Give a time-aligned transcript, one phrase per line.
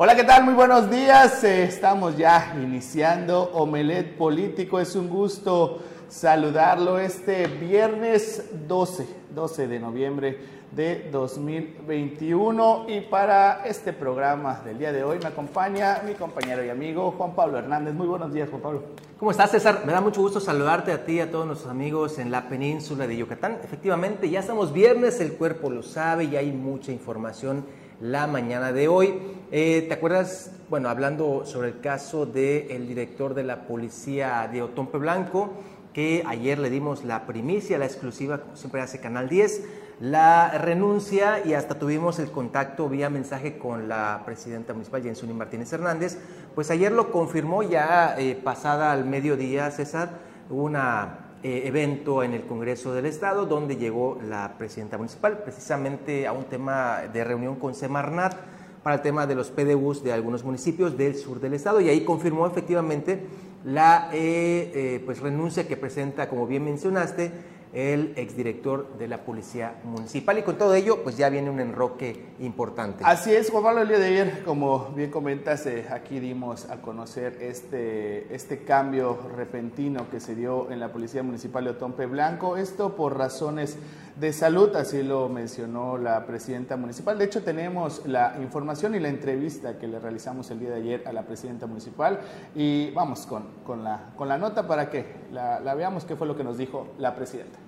[0.00, 0.44] Hola, ¿qué tal?
[0.44, 1.42] Muy buenos días.
[1.42, 4.78] Eh, estamos ya iniciando Omelet Político.
[4.78, 10.38] Es un gusto saludarlo este viernes 12, 12 de noviembre
[10.70, 16.68] de 2021 y para este programa del día de hoy me acompaña mi compañero y
[16.68, 17.92] amigo Juan Pablo Hernández.
[17.92, 18.82] Muy buenos días, Juan Pablo.
[19.18, 19.82] ¿Cómo estás, César?
[19.84, 23.08] Me da mucho gusto saludarte a ti y a todos nuestros amigos en la península
[23.08, 23.58] de Yucatán.
[23.64, 27.64] Efectivamente, ya estamos viernes, el cuerpo lo sabe y hay mucha información
[28.00, 29.14] la mañana de hoy.
[29.50, 34.98] Eh, ¿Te acuerdas, bueno, hablando sobre el caso del director de la policía de Otompe
[34.98, 35.50] Blanco,
[35.92, 39.64] que ayer le dimos la primicia, la exclusiva, como siempre hace Canal 10,
[40.00, 45.72] la renuncia y hasta tuvimos el contacto vía mensaje con la presidenta municipal, Jensuni Martínez
[45.72, 46.18] Hernández,
[46.54, 50.10] pues ayer lo confirmó ya eh, pasada al mediodía, César,
[50.50, 56.32] una eh, evento en el Congreso del Estado donde llegó la presidenta municipal precisamente a
[56.32, 58.34] un tema de reunión con Semarnat
[58.82, 62.04] para el tema de los PDUs de algunos municipios del sur del Estado y ahí
[62.04, 63.22] confirmó efectivamente
[63.64, 67.30] la eh, eh, pues renuncia que presenta, como bien mencionaste,
[67.78, 70.36] el exdirector de la Policía Municipal.
[70.36, 73.04] Y con todo ello, pues ya viene un enroque importante.
[73.06, 76.82] Así es, Juan Pablo, el día de ayer, como bien comentas, eh, aquí dimos a
[76.82, 82.56] conocer este, este cambio repentino que se dio en la Policía Municipal de Otompe Blanco.
[82.56, 83.78] Esto por razones
[84.16, 87.16] de salud, así lo mencionó la presidenta municipal.
[87.16, 91.02] De hecho, tenemos la información y la entrevista que le realizamos el día de ayer
[91.06, 92.18] a la presidenta municipal.
[92.56, 96.26] Y vamos con, con, la, con la nota para que la, la veamos qué fue
[96.26, 97.67] lo que nos dijo la presidenta.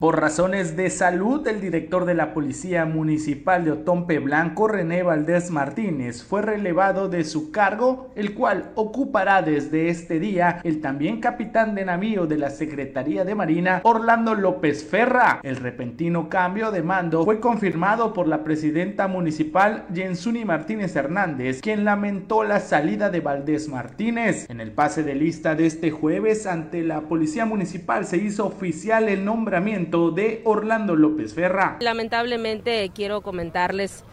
[0.00, 5.50] Por razones de salud, el director de la Policía Municipal de Otompe Blanco, René Valdés
[5.50, 11.74] Martínez, fue relevado de su cargo, el cual ocupará desde este día el también capitán
[11.74, 15.38] de navío de la Secretaría de Marina, Orlando López Ferra.
[15.42, 21.84] El repentino cambio de mando fue confirmado por la presidenta municipal, Jensuni Martínez Hernández, quien
[21.84, 24.48] lamentó la salida de Valdés Martínez.
[24.48, 29.06] En el pase de lista de este jueves ante la Policía Municipal se hizo oficial
[29.06, 31.76] el nombramiento de Orlando López Ferra.
[31.80, 34.04] Lamentablemente quiero comentarles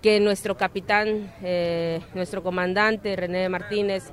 [0.00, 4.10] que nuestro capitán, eh, nuestro comandante René Martínez,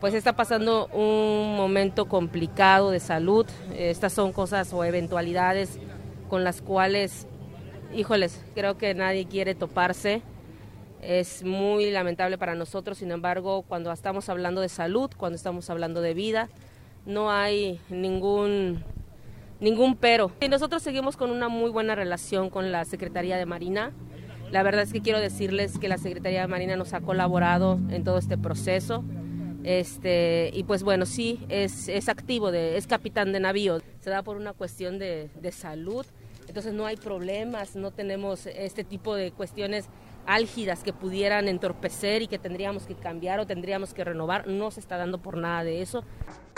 [0.00, 3.46] pues está pasando un momento complicado de salud.
[3.76, 5.80] Estas son cosas o eventualidades
[6.28, 7.26] con las cuales,
[7.92, 10.22] híjoles, creo que nadie quiere toparse.
[11.02, 16.00] Es muy lamentable para nosotros, sin embargo, cuando estamos hablando de salud, cuando estamos hablando
[16.00, 16.48] de vida,
[17.06, 18.84] no hay ningún
[19.60, 20.30] ningún pero.
[20.40, 23.92] Y nosotros seguimos con una muy buena relación con la Secretaría de Marina.
[24.50, 28.04] La verdad es que quiero decirles que la Secretaría de Marina nos ha colaborado en
[28.04, 29.04] todo este proceso.
[29.64, 33.80] Este, y pues bueno, sí, es, es activo, de, es capitán de navío.
[34.00, 36.06] Se da por una cuestión de, de salud,
[36.46, 39.88] entonces no hay problemas, no tenemos este tipo de cuestiones
[40.26, 44.46] álgidas que pudieran entorpecer y que tendríamos que cambiar o tendríamos que renovar.
[44.46, 46.04] No se está dando por nada de eso.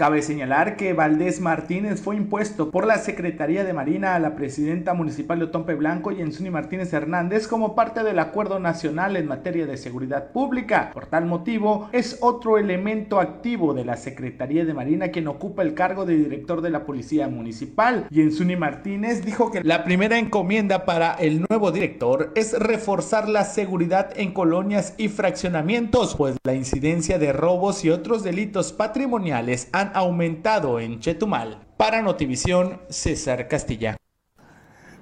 [0.01, 4.95] Cabe señalar que Valdés Martínez fue impuesto por la Secretaría de Marina a la presidenta
[4.95, 9.67] municipal de Otompe Blanco y Enzuni Martínez Hernández como parte del Acuerdo Nacional en materia
[9.67, 10.91] de seguridad pública.
[10.95, 15.75] Por tal motivo, es otro elemento activo de la Secretaría de Marina quien ocupa el
[15.75, 18.07] cargo de director de la Policía Municipal.
[18.09, 23.45] Y Enzuni Martínez dijo que la primera encomienda para el nuevo director es reforzar la
[23.45, 29.90] seguridad en colonias y fraccionamientos, pues la incidencia de robos y otros delitos patrimoniales han
[29.95, 31.67] aumentado en Chetumal.
[31.77, 33.97] Para Notivisión, César Castilla.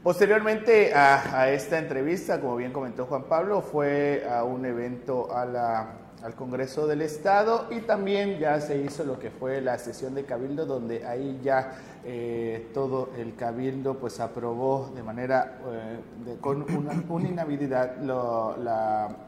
[0.02, 6.86] Posteriormente a, esta entrevista, como bien comentó Juan Pablo, fue a un evento al Congreso
[6.86, 11.04] del Estado y también ya se hizo lo que fue la sesión de Cabildo, donde
[11.04, 11.72] ahí ya
[12.04, 19.27] eh, todo el Cabildo pues aprobó de manera eh, con una, inhabilidad la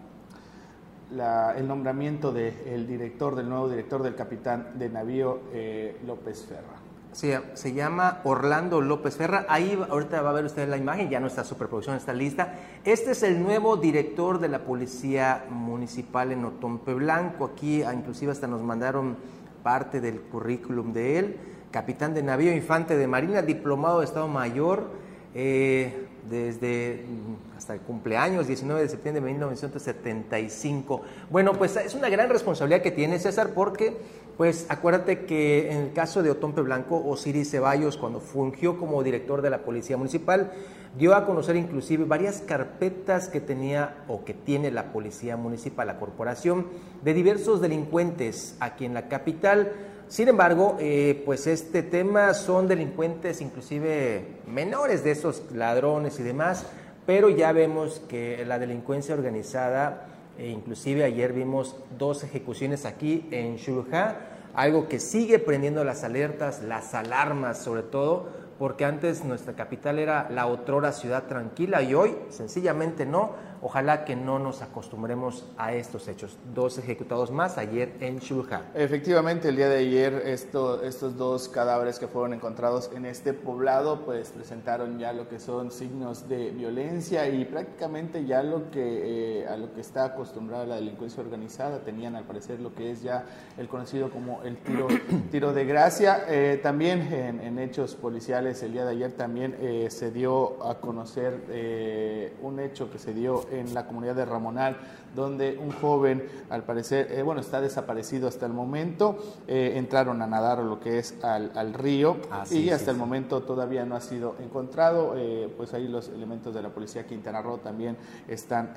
[1.10, 6.80] el nombramiento del director, del nuevo director del capitán de navío eh, López Ferra.
[7.12, 9.44] Sí, se llama Orlando López Ferra.
[9.48, 12.54] Ahí ahorita va a ver usted la imagen, ya nuestra superproducción está lista.
[12.84, 17.46] Este es el nuevo director de la Policía Municipal en Otompe Blanco.
[17.46, 19.16] Aquí ah, inclusive hasta nos mandaron
[19.64, 21.36] parte del currículum de él.
[21.72, 24.90] Capitán de navío, infante de marina, diplomado de Estado Mayor.
[25.32, 31.02] Eh, desde mm, hasta el cumpleaños, 19 de septiembre de 1975.
[31.30, 33.96] Bueno, pues es una gran responsabilidad que tiene César porque,
[34.36, 39.40] pues acuérdate que en el caso de Otompe Blanco, Osiris Ceballos, cuando fungió como director
[39.40, 40.52] de la Policía Municipal,
[40.98, 46.00] dio a conocer inclusive varias carpetas que tenía o que tiene la Policía Municipal, la
[46.00, 46.66] corporación,
[47.04, 49.72] de diversos delincuentes aquí en la capital
[50.10, 56.66] Sin embargo, eh, pues este tema son delincuentes inclusive menores de esos ladrones y demás,
[57.06, 63.54] pero ya vemos que la delincuencia organizada, e inclusive ayer vimos dos ejecuciones aquí en
[63.54, 64.16] Shulja,
[64.52, 70.28] algo que sigue prendiendo las alertas, las alarmas sobre todo, porque antes nuestra capital era
[70.28, 73.30] la otrora ciudad tranquila y hoy sencillamente no
[73.62, 76.38] Ojalá que no nos acostumbremos a estos hechos.
[76.54, 78.62] Dos ejecutados más ayer en Shulja.
[78.74, 84.30] Efectivamente, el día de ayer estos dos cadáveres que fueron encontrados en este poblado pues
[84.30, 89.56] presentaron ya lo que son signos de violencia y prácticamente ya lo que eh, a
[89.56, 93.24] lo que está acostumbrada la delincuencia organizada tenían al parecer lo que es ya
[93.58, 94.88] el conocido como el tiro
[95.30, 96.24] tiro de gracia.
[96.28, 102.30] Eh, también en, hechos policiales el día de ayer también eh, se dio a conocer
[102.40, 104.76] un hecho que se dio en la comunidad de Ramonal,
[105.14, 109.18] donde un joven, al parecer, eh, bueno, está desaparecido hasta el momento,
[109.48, 113.84] eh, entraron a nadar lo que es al, río ah, y hasta el momento todavía
[113.84, 117.96] no ha sido encontrado, eh, pues ahí los elementos de la policía Quintana Roo también
[118.28, 118.74] están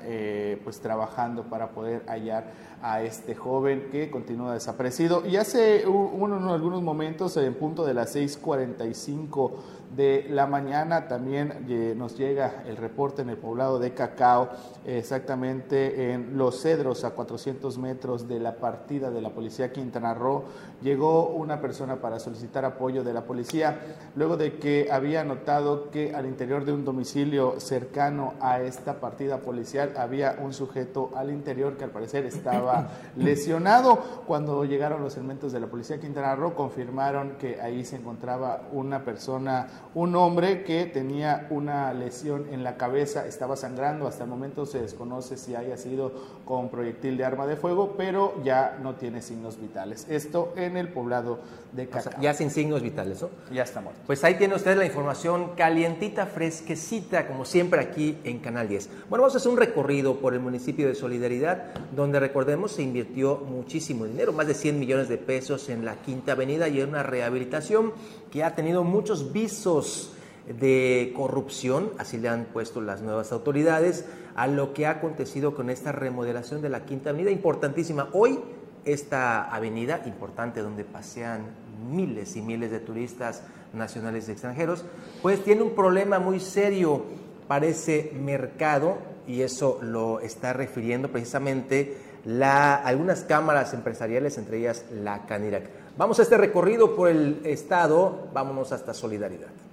[0.62, 2.52] pues trabajando para poder hallar
[2.82, 5.26] a este joven que continúa desaparecido.
[5.26, 9.52] Y hace uno, algunos momentos, en punto de las 6.45
[9.96, 11.66] de la mañana también
[11.96, 14.50] nos llega el reporte en el poblado de Cacao,
[14.84, 20.44] exactamente en Los Cedros, a 400 metros de la partida de la policía Quintana Roo.
[20.82, 23.80] Llegó una persona para solicitar apoyo de la policía,
[24.16, 29.38] luego de que había notado que al interior de un domicilio cercano a esta partida
[29.38, 33.96] policial había un sujeto al interior que al parecer estaba lesionado.
[34.26, 39.04] Cuando llegaron los elementos de la policía Quintana Roo, confirmaron que ahí se encontraba una
[39.04, 44.66] persona un hombre que tenía una lesión en la cabeza, estaba sangrando, hasta el momento
[44.66, 46.12] se desconoce si haya sido
[46.44, 50.06] con proyectil de arma de fuego, pero ya no tiene signos vitales.
[50.08, 51.40] Esto en el poblado
[51.72, 52.20] de Cacao.
[52.20, 53.30] ya sin signos vitales, ¿no?
[53.52, 54.00] Ya está muerto.
[54.06, 58.88] Pues ahí tiene usted la información calientita, fresquecita, como siempre aquí en Canal 10.
[59.08, 63.36] Bueno, vamos a hacer un recorrido por el municipio de Solidaridad, donde recordemos se invirtió
[63.38, 67.02] muchísimo dinero, más de 100 millones de pesos en la Quinta Avenida y en una
[67.02, 67.92] rehabilitación
[68.30, 70.10] que ha tenido muchos visos
[70.46, 75.70] de corrupción, así le han puesto las nuevas autoridades, a lo que ha acontecido con
[75.70, 78.08] esta remodelación de la Quinta Avenida, importantísima.
[78.12, 78.40] Hoy
[78.84, 81.46] esta avenida importante donde pasean
[81.90, 83.42] miles y miles de turistas
[83.72, 84.84] nacionales y extranjeros,
[85.22, 87.04] pues tiene un problema muy serio
[87.48, 94.84] para ese mercado y eso lo está refiriendo precisamente la, algunas cámaras empresariales, entre ellas
[94.92, 95.68] la Canirac.
[95.96, 99.63] Vamos a este recorrido por el estado, vámonos hasta Solidaridad.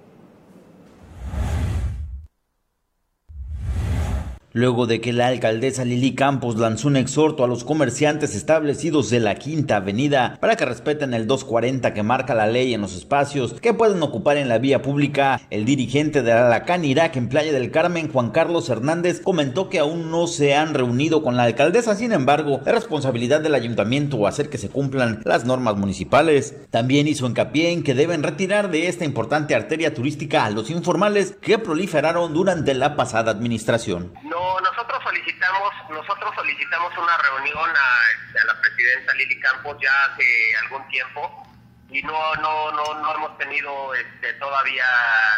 [4.52, 9.20] Luego de que la alcaldesa Lili Campos lanzó un exhorto a los comerciantes establecidos de
[9.20, 13.54] la Quinta Avenida para que respeten el 240 que marca la ley en los espacios
[13.54, 17.70] que pueden ocupar en la vía pública, el dirigente de Alacán Irak en Playa del
[17.70, 22.12] Carmen, Juan Carlos Hernández, comentó que aún no se han reunido con la alcaldesa, sin
[22.12, 26.54] embargo, es responsabilidad del ayuntamiento hacer que se cumplan las normas municipales.
[26.70, 31.36] También hizo hincapié en que deben retirar de esta importante arteria turística a los informales
[31.40, 34.12] que proliferaron durante la pasada administración
[34.60, 41.46] nosotros solicitamos, nosotros solicitamos una reunión a, la presidenta Lili Campos ya hace algún tiempo
[41.90, 44.84] y no, no, no, no hemos tenido este, todavía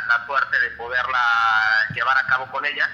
[0.07, 1.19] la suerte de poderla
[1.95, 2.89] llevar a cabo con ella.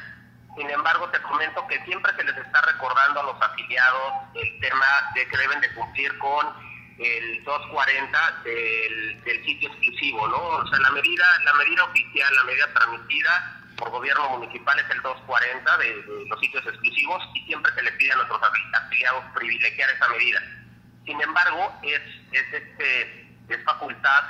[0.57, 4.87] Sin embargo, te comento que siempre se les está recordando a los afiliados el tema
[5.15, 6.47] de que deben de cumplir con
[6.99, 10.39] el 240 del, del sitio exclusivo, ¿no?
[10.39, 15.01] O sea, la medida, la medida oficial, la medida transmitida por gobierno municipal es el
[15.03, 20.09] 240 de, los sitios exclusivos y siempre se le pide a nuestros afiliados privilegiar esa
[20.11, 20.41] medida.
[21.07, 24.23] Sin embargo, es, es, este, es facultad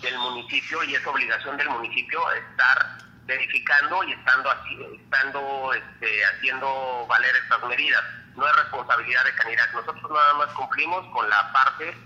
[0.00, 7.06] del municipio y es obligación del municipio estar verificando y estando así, estando este, haciendo
[7.08, 8.02] valer estas medidas.
[8.36, 9.72] No es responsabilidad de Canirac.
[9.72, 11.96] Nosotros nada más cumplimos con la parte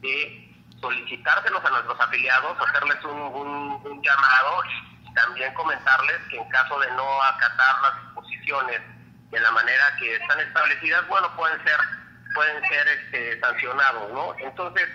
[0.00, 0.44] de
[0.80, 4.62] solicitárselos a nuestros afiliados, hacerles un, un, un llamado
[5.18, 8.80] también comentarles que en caso de no acatar las disposiciones
[9.30, 11.76] de la manera que están establecidas, bueno, pueden ser
[12.34, 14.34] pueden ser este, sancionados, ¿no?
[14.38, 14.86] Entonces,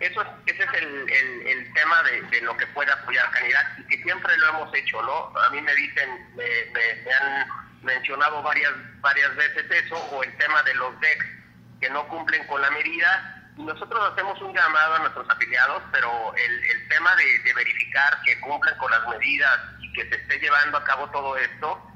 [0.00, 1.10] eso ese es el,
[1.46, 5.32] el, tema de, lo que puede apoyar Canidad y que siempre lo hemos hecho, ¿no?
[5.40, 7.48] A mí me dicen, me, me, han
[7.82, 11.24] mencionado varias varias veces eso, o el tema de los DEX
[11.80, 16.64] que no cumplen con la medida, nosotros hacemos un llamado a nuestros afiliados, pero el,
[16.64, 20.84] el tema de, verificar que cumplan con las medidas y que se esté llevando a
[20.84, 21.89] cabo todo esto,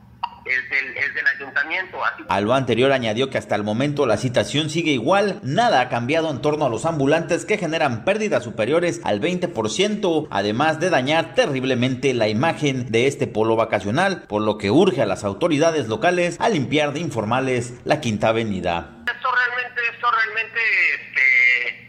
[0.44, 1.98] es del, es del ayuntamiento.
[2.28, 6.30] A lo anterior añadió que hasta el momento la situación sigue igual, nada ha cambiado
[6.30, 12.14] en torno a los ambulantes que generan pérdidas superiores al 20%, además de dañar terriblemente
[12.14, 16.48] la imagen de este polo vacacional, por lo que urge a las autoridades locales a
[16.48, 19.02] limpiar de informales la Quinta Avenida.
[19.06, 20.60] Esto realmente, esto realmente
[20.94, 21.83] este,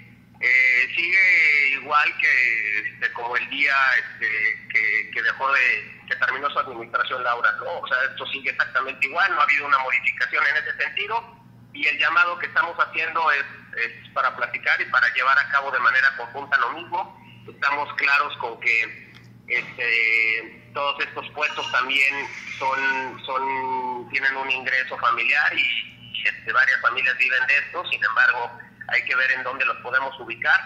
[0.45, 6.49] eh, sigue igual que este, como el día este, que, que dejó de que terminó
[6.51, 7.79] su administración Laura, ¿no?
[7.79, 11.35] O sea, esto sigue exactamente igual, no ha habido una modificación en ese sentido
[11.73, 15.71] y el llamado que estamos haciendo es, es para platicar y para llevar a cabo
[15.71, 17.21] de manera conjunta lo mismo.
[17.47, 19.11] Estamos claros con que
[19.47, 27.15] este, todos estos puestos también son, son tienen un ingreso familiar y, este, varias familias
[27.17, 30.59] viven de esto, sin embargo hay que ver en dónde los podemos ubicar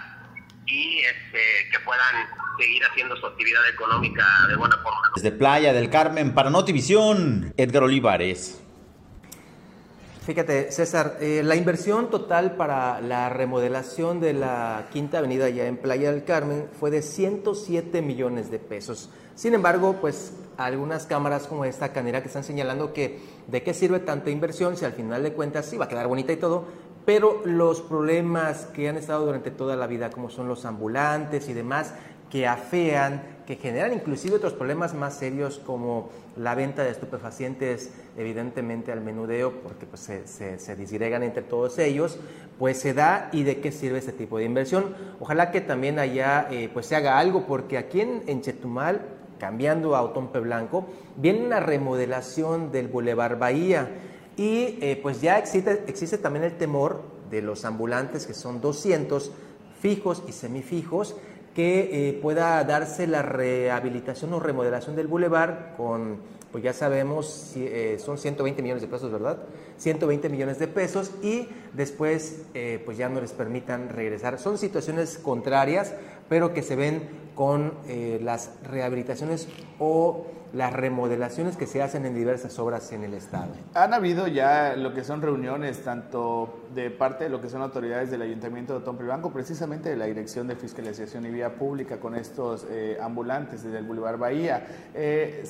[0.65, 5.01] y este, que puedan seguir haciendo su actividad económica de buena forma.
[5.15, 8.61] Desde Playa del Carmen para Notivisión, Edgar Olivares.
[10.25, 15.77] Fíjate, César, eh, la inversión total para la remodelación de la Quinta Avenida ya en
[15.77, 19.09] Playa del Carmen fue de 107 millones de pesos.
[19.33, 23.99] Sin embargo, pues algunas cámaras como esta canera que están señalando que de qué sirve
[23.99, 26.67] tanta inversión si al final de cuentas sí va a quedar bonita y todo,
[27.09, 31.53] pero los problemas que han estado durante toda la vida, como son los ambulantes y
[31.53, 31.95] demás,
[32.29, 38.91] que afean, que generan inclusive otros problemas más serios como la venta de estupefacientes, evidentemente
[38.91, 42.19] al menudeo, porque pues, se, disgregan entre todos ellos,
[42.59, 44.95] pues se da y de qué sirve este tipo de inversión.
[45.19, 49.01] Ojalá que también allá eh, pues se haga algo, porque aquí en, Chetumal,
[49.39, 50.85] cambiando a Otompe Blanco,
[51.15, 53.89] viene una remodelación del Boulevard Bahía
[54.39, 59.33] y eh, pues ya existe, existe también el temor de los ambulantes, que son 200
[59.81, 61.17] fijos y semifijos,
[61.53, 66.19] que eh, pueda darse la rehabilitación o remodelación del bulevar con,
[66.53, 69.39] pues ya sabemos, eh, son 120 millones de pesos, ¿verdad?
[69.75, 72.43] 120 millones de pesos y después
[72.85, 74.39] pues ya no les permitan regresar.
[74.39, 75.93] Son situaciones contrarias,
[76.29, 77.73] pero que se ven con
[78.21, 83.49] las rehabilitaciones o las remodelaciones que se hacen en diversas obras en el Estado.
[83.73, 88.09] Han habido ya lo que son reuniones, tanto de parte de lo que son autoridades
[88.09, 92.15] del Ayuntamiento de Otompe Blanco, precisamente de la Dirección de Fiscalización y Vía Pública con
[92.15, 94.65] estos eh, ambulantes desde el Boulevard Bahía.
[94.93, 95.43] Eh,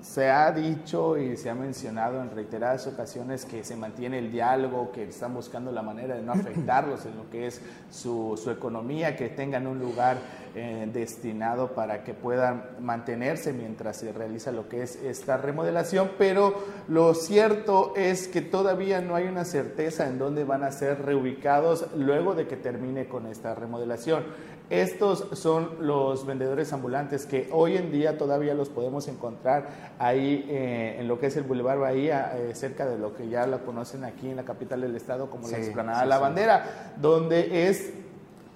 [0.00, 4.92] se ha dicho y se ha mencionado en reiteradas ocasiones que se mantiene el diálogo,
[4.92, 9.16] que están buscando la manera de no afectarlos en lo que es su, su economía,
[9.16, 10.18] que tengan un lugar
[10.54, 16.54] eh, destinado para que puedan mantenerse mientras se realiza lo que es esta remodelación, pero
[16.88, 21.86] lo cierto es que todavía no hay una certeza en dónde van a ser reubicados
[21.96, 24.24] luego de que termine con esta remodelación.
[24.70, 30.96] Estos son los vendedores ambulantes que hoy en día todavía los podemos encontrar ahí eh,
[31.00, 34.04] en lo que es el Boulevard Bahía, eh, cerca de lo que ya la conocen
[34.04, 37.94] aquí en la capital del estado como la explanada La Bandera, donde es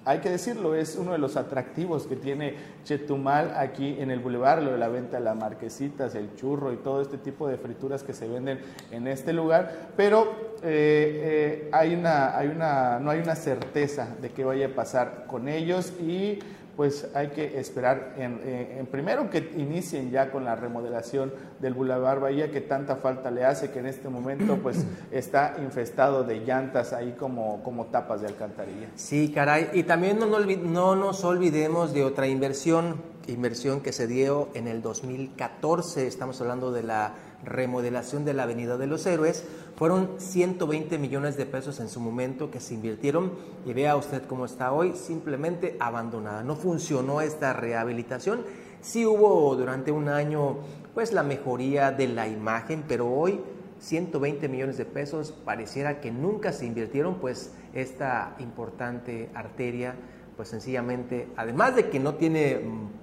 [0.05, 4.61] hay que decirlo, es uno de los atractivos que tiene Chetumal aquí en el bulevar,
[4.61, 8.03] lo de la venta de las marquesitas, el churro y todo este tipo de frituras
[8.03, 8.59] que se venden
[8.91, 10.23] en este lugar, pero
[10.61, 15.25] eh, eh, hay una, hay una, no hay una certeza de qué vaya a pasar
[15.27, 16.39] con ellos y
[16.75, 22.19] pues hay que esperar eh, en, primero que inicien ya con la remodelación del Boulevard
[22.19, 26.93] Bahía que tanta falta le hace que en este momento pues está infestado de llantas
[26.93, 28.87] ahí como, como tapas de alcantarilla.
[28.95, 34.49] Sí, caray, y también no, no nos olvidemos de otra inversión, inversión que se dio
[34.53, 37.13] en el 2014, estamos hablando de la
[37.45, 39.43] remodelación de la Avenida de los Héroes.
[39.75, 43.31] Fueron 120 millones de pesos en su momento que se invirtieron
[43.65, 46.43] y vea usted cómo está hoy, simplemente abandonada.
[46.43, 48.43] No funcionó esta rehabilitación.
[48.81, 50.57] Sí hubo durante un año
[50.93, 53.39] pues la mejoría de la imagen, pero hoy
[53.79, 59.95] 120 millones de pesos pareciera que nunca se invirtieron, pues esta importante arteria,
[60.37, 62.61] pues sencillamente, además de que no tiene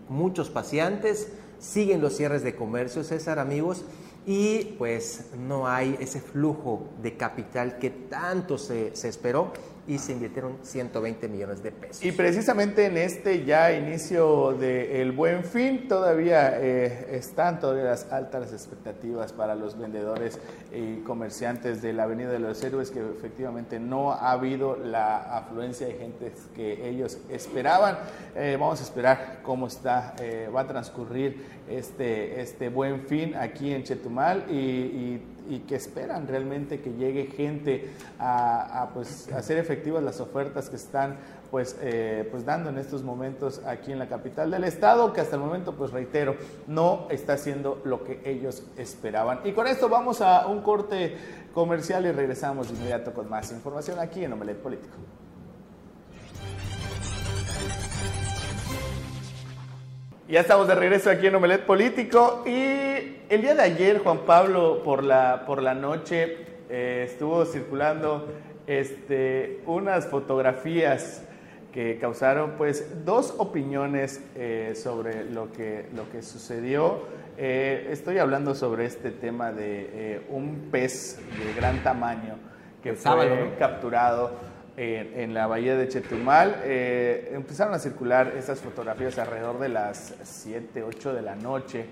[0.08, 3.84] muchos paseantes, siguen los cierres de comercio, César, amigos,
[4.26, 9.52] y pues no hay ese flujo de capital que tanto se, se esperó
[9.86, 12.04] y se invirtieron 120 millones de pesos.
[12.04, 18.52] Y precisamente en este ya inicio del buen fin todavía eh, están todavía las altas
[18.52, 20.38] expectativas para los vendedores
[20.72, 25.86] y comerciantes de la Avenida de los Héroes que efectivamente no ha habido la afluencia
[25.86, 27.98] de gente que ellos esperaban.
[28.34, 33.72] Eh, vamos a esperar cómo está, eh, va a transcurrir este, este buen fin aquí
[33.72, 35.20] en Chetumal Chetumal y,
[35.58, 41.18] que esperan realmente que llegue gente a, pues, hacer efectivas las ofertas que están
[41.50, 45.34] pues, eh, pues dando en estos momentos aquí en la capital del estado, que hasta
[45.34, 46.36] el momento, pues reitero,
[46.68, 49.40] no está haciendo lo que ellos esperaban.
[49.44, 51.16] Y con esto vamos a un corte
[51.52, 54.96] comercial y regresamos de inmediato con más información aquí en Omelet Político.
[60.30, 62.52] Ya estamos de regreso aquí en Omelet Político y
[63.28, 66.36] el día de ayer Juan Pablo por la, por la noche
[66.68, 68.32] eh, estuvo circulando
[68.68, 71.24] este, unas fotografías
[71.72, 77.00] que causaron pues dos opiniones eh, sobre lo que, lo que sucedió.
[77.36, 82.36] Eh, estoy hablando sobre este tema de un pez de gran tamaño
[82.84, 84.30] que fue capturado
[84.80, 86.62] en, la bahía de Chetumal.
[86.64, 91.84] Eh, empezaron a circular estas fotografías alrededor de las 7, 8 de la noche,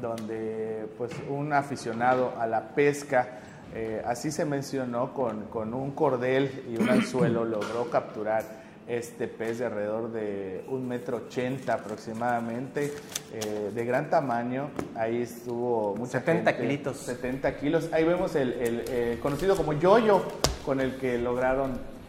[0.00, 3.40] donde pues un aficionado a la pesca,
[3.74, 9.58] eh, así se mencionó, con, con un cordel y un anzuelo logró capturar este pez
[9.58, 12.92] de alrededor de un metro ochenta aproximadamente,
[13.34, 14.70] eh, de gran tamaño.
[14.96, 16.96] Ahí estuvo mucha 70 kilitos.
[16.96, 17.90] 70 kilos.
[17.92, 20.22] Ahí vemos el, el conocido como yoyo,
[20.64, 21.99] con el que lograron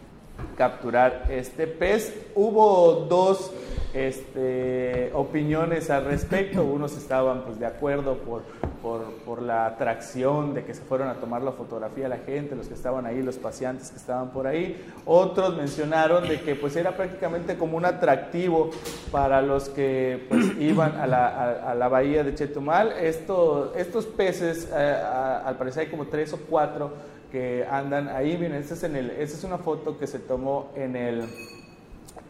[0.56, 2.14] capturar este pez.
[2.34, 3.52] Hubo dos
[3.94, 6.64] este, opiniones al respecto.
[6.64, 8.42] Unos estaban pues, de acuerdo por,
[8.82, 12.74] por, la atracción de que se fueron a tomar la fotografía la gente, los que
[12.74, 14.82] estaban ahí, los paseantes que estaban por ahí.
[15.04, 18.70] Otros mencionaron de que pues, era prácticamente como un atractivo
[19.10, 22.92] para los que pues, iban a la, a, la bahía de Chetumal.
[22.92, 25.02] Esto, estos peces, eh,
[25.44, 28.36] al parecer hay como tres o cuatro que andan ahí.
[28.36, 31.24] Miren, esta es, en el, esta es una foto que se tomó en el,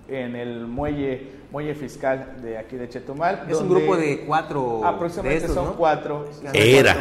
[0.09, 3.47] en el muelle, muelle fiscal de aquí de Chetumal.
[3.50, 4.82] Es un grupo de cuatro.
[4.85, 6.26] Aproximadamente son cuatro.
[6.54, 6.97] Era.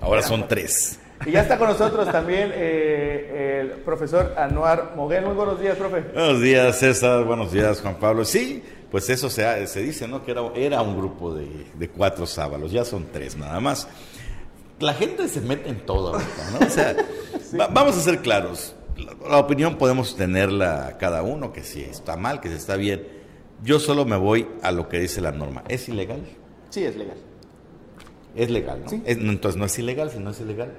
[0.00, 1.00] Ahora son tres.
[1.26, 5.24] Y ya está con nosotros también eh, el profesor Anuar Moguel.
[5.24, 6.00] Muy buenos días, profe.
[6.14, 7.24] Buenos días, César.
[7.24, 8.24] Buenos días, Juan Pablo.
[8.24, 10.24] Sí, pues eso se, se dice, ¿no?
[10.24, 12.72] Que era, era un grupo de, de cuatro sábalos.
[12.72, 13.88] Ya son tres nada más
[14.82, 16.66] la gente se mete en todo, ¿no?
[16.66, 16.94] O sea,
[17.52, 18.74] vamos a ser claros.
[19.28, 23.06] La, opinión podemos tenerla cada uno, que si está mal, que si está bien.
[23.62, 25.62] Yo solo me voy a lo que dice la norma.
[25.68, 26.22] ¿Es ilegal?
[26.70, 27.16] Sí, es legal.
[28.34, 29.02] Es legal, ¿no?
[29.04, 30.72] entonces no es ilegal, si no es ilegal.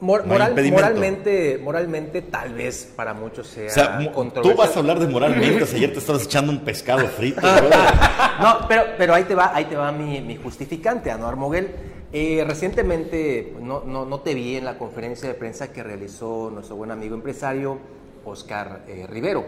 [0.00, 5.64] moralmente, moralmente, tal vez para muchos sea, o sea Tú vas a hablar de moralmente,
[5.64, 7.40] ayer te estabas echando un pescado frito.
[8.40, 11.99] no, pero, pero ahí te va, ahí te va mi, mi justificante, Anuar Moguel.
[12.12, 16.74] Eh, recientemente no, no, no, te vi en la conferencia de prensa que realizó nuestro
[16.74, 17.78] buen amigo empresario
[18.24, 19.44] Oscar eh, Rivero.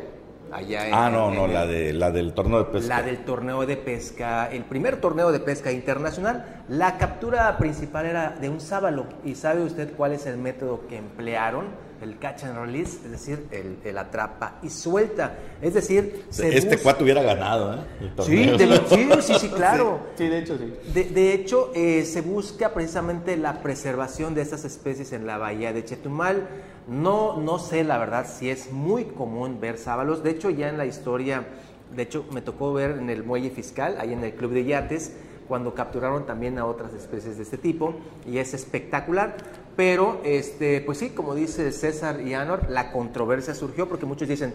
[0.53, 2.97] Allá en, ah, no, no, la, de, la del torneo de pesca.
[2.97, 6.63] La del torneo de pesca, el primer torneo de pesca internacional.
[6.69, 9.07] La captura principal era de un sábalo.
[9.25, 11.67] ¿Y sabe usted cuál es el método que emplearon?
[12.03, 15.39] El catch and release, es decir, el, atrapa y suelta.
[15.61, 17.79] Es decir, este cuatro hubiera ganado, ¿eh?
[18.23, 18.51] Sí,
[19.21, 20.01] sí, sí, claro.
[20.17, 20.75] Sí, de hecho, sí.
[20.93, 25.85] De, hecho, eh, se busca precisamente la preservación de estas especies en la bahía de
[25.85, 26.49] Chetumal.
[26.89, 30.23] No, no sé, la verdad, si es muy común ver sábalos.
[30.23, 31.47] De hecho, ya en la historia,
[31.95, 35.13] de hecho, me tocó ver en el muelle fiscal, ahí en el club de yates,
[35.47, 37.95] cuando capturaron también a otras especies de este tipo
[38.27, 39.37] y es espectacular.
[39.77, 44.53] Pero, este, pues sí, como dice César y Anor, la controversia surgió porque muchos dicen,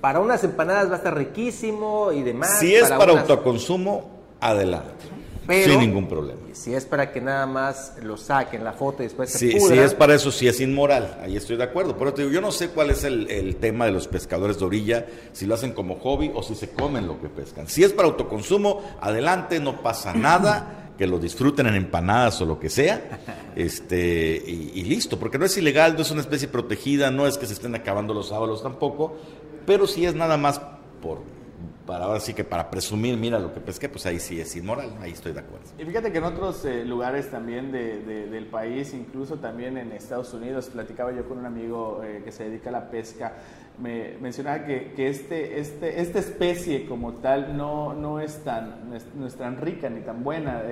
[0.00, 2.58] para unas empanadas va a estar riquísimo y demás.
[2.58, 5.04] Si es para, autoconsumo, adelante.
[5.48, 6.40] sin ningún problema.
[6.52, 9.94] Si es para que nada más lo saquen la foto y después se Si es
[9.94, 11.18] para eso, sí es inmoral.
[11.22, 11.96] Ahí estoy de acuerdo.
[11.98, 14.64] Pero te digo, yo no sé cuál es el, el, tema de los pescadores de
[14.64, 17.66] orilla, si lo hacen como hobby o si se comen lo que pescan.
[17.68, 22.58] Si es para autoconsumo, adelante, no pasa nada que lo disfruten en empanadas o lo
[22.58, 23.20] que sea,
[23.56, 27.46] este, y, listo, porque no es ilegal, no es una especie protegida, no es que
[27.46, 29.16] se estén acabando los sábalos tampoco,
[29.66, 30.60] pero si es nada más
[31.00, 31.22] por,
[31.86, 34.94] para ahora sí que para presumir, mira lo que pesqué, pues ahí sí es inmoral,
[35.00, 35.66] ahí estoy de acuerdo.
[35.78, 40.32] Y fíjate que en otros eh, lugares también de, del país, incluso también en Estados
[40.32, 43.34] Unidos, platicaba yo con un amigo eh, que se dedica a la pesca,
[43.78, 49.26] me mencionaba que, que este, este, esta especie como tal no, no, es tan, no
[49.26, 50.62] es, tan rica ni tan buena.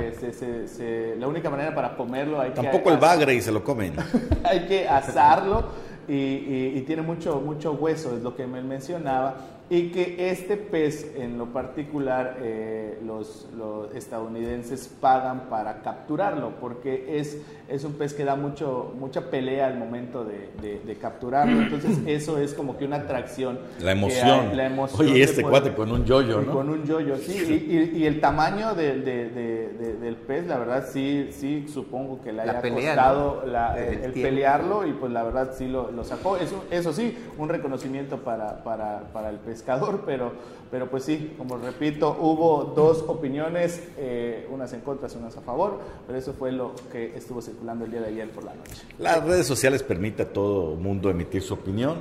[1.18, 3.94] la única manera para comerlo hay Tampoco el bagre y se lo comen.
[4.44, 5.70] hay que asarlo
[6.08, 9.36] y, tiene mucho, mucho hueso, es lo que me mencionaba,
[9.70, 13.46] y que este pez en lo particular eh, los,
[13.94, 19.78] estadounidenses pagan para capturarlo, porque es, es un pez que da mucho, mucha pelea al
[19.78, 23.58] momento de, capturarlo, entonces eso es como que una atracción.
[23.80, 24.56] La emoción.
[24.56, 26.52] la emoción Oye, este cuate con un yoyo, ¿no?
[26.52, 32.32] Con un yoyo, sí, y, el tamaño del pez, la verdad sí, sí supongo que
[32.32, 36.36] le haya costado el, pelearlo y pues la verdad sí lo, lo sacó.
[36.36, 39.64] Eso, eso sí, un reconocimiento para, para, para el pez
[40.04, 40.32] pero,
[40.72, 45.78] pero pues sí, como repito, hubo dos opiniones, eh, unas en contra, unas a favor,
[46.06, 48.82] pero eso fue lo que estuvo circulando el día de ayer por la noche.
[48.98, 51.98] Las redes sociales permiten a todo mundo emitir su opinión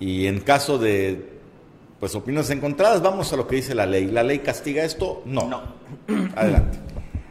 [0.00, 1.34] y en caso de
[2.00, 4.06] pues opiniones encontradas, vamos a lo que dice la ley.
[4.06, 5.22] ¿La ley castiga esto?
[5.24, 5.48] No.
[5.48, 5.62] No.
[6.34, 6.78] Adelante.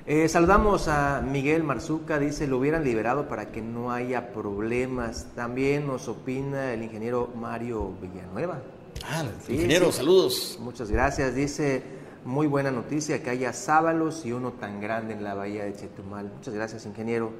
[0.05, 5.27] Eh, saludamos a Miguel Marzuca, dice, lo hubieran liberado para que no haya problemas.
[5.35, 8.61] También nos opina el ingeniero Mario Villanueva.
[9.05, 10.57] Ah, ingeniero, saludos.
[10.61, 11.35] Muchas gracias.
[11.35, 11.83] Dice,
[12.25, 16.31] muy buena noticia que haya sábalos y uno tan grande en la bahía de Chetumal.
[16.35, 17.31] Muchas gracias, ingeniero.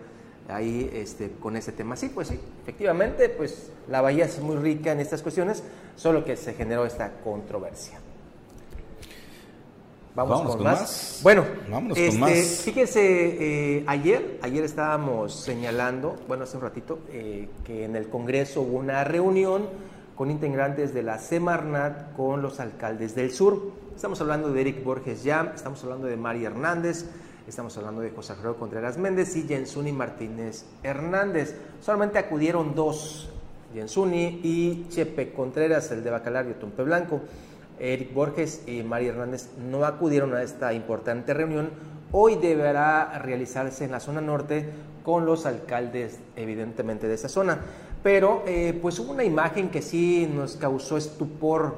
[0.50, 1.96] Ahí este, con este tema.
[1.96, 5.63] Sí, pues sí, efectivamente, pues la bahía es muy rica en estas cuestiones,
[5.96, 8.00] solo que se generó esta controversia.
[10.16, 11.22] Vamos, con, más.
[11.24, 12.62] Bueno, Vámonos con este, más.
[12.63, 18.62] fíjense, eh, ayer, ayer estábamos señalando, bueno, hace un ratito, eh, que en el Congreso
[18.62, 19.63] hubo una reunión
[20.15, 23.71] con integrantes de la Semarnat con los alcaldes del sur.
[23.95, 27.06] Estamos hablando de Eric Borges Yam, estamos hablando de Mari Hernández,
[27.47, 31.56] estamos hablando de José Alfredo Contreras Méndez y Jensuni Martínez Hernández.
[31.82, 33.30] Solamente acudieron dos,
[33.73, 37.21] Jensuni y Chepe Contreras, el de Bacalario Tumpe Blanco.
[37.80, 41.71] Eric Borges y Mari Hernández no acudieron a esta importante reunión.
[42.12, 44.69] Hoy deberá realizarse en la zona norte
[45.04, 47.60] con los alcaldes, evidentemente, de esa zona.
[48.04, 51.76] Pero eh, pues hubo una imagen que sí nos causó estupor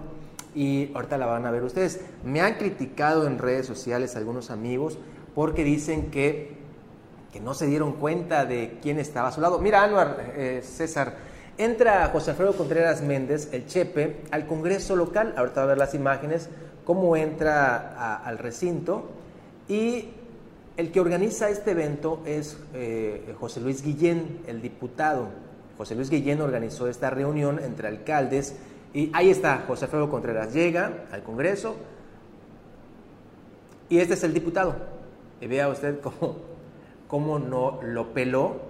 [0.56, 2.02] y ahorita la van a ver ustedes.
[2.24, 4.98] Me han criticado en redes sociales algunos amigos
[5.36, 6.56] porque dicen que,
[7.32, 9.60] que no se dieron cuenta de quién estaba a su lado.
[9.60, 11.16] Mira, Anuar, eh, César,
[11.58, 15.36] entra José Alfredo Contreras Méndez, el Chepe, al Congreso local.
[15.38, 16.50] Ahorita va a ver las imágenes,
[16.86, 19.10] cómo entra al recinto.
[19.68, 20.10] Y
[20.78, 25.45] el que organiza este evento es eh, José Luis Guillén, el diputado.
[25.78, 28.56] José Luis Guillén organizó esta reunión entre alcaldes
[28.96, 31.76] y ahí está, José Alfredo Contreras llega al Congreso
[33.90, 34.76] y este es el diputado.
[35.42, 36.38] Y vea usted cómo,
[37.10, 38.62] cómo no lo peló,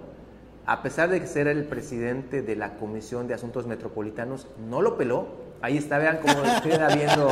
[0.66, 5.28] a pesar de ser el presidente de la Comisión de Asuntos Metropolitanos, no lo peló.
[5.62, 7.30] Ahí está, vean cómo estoy viendo.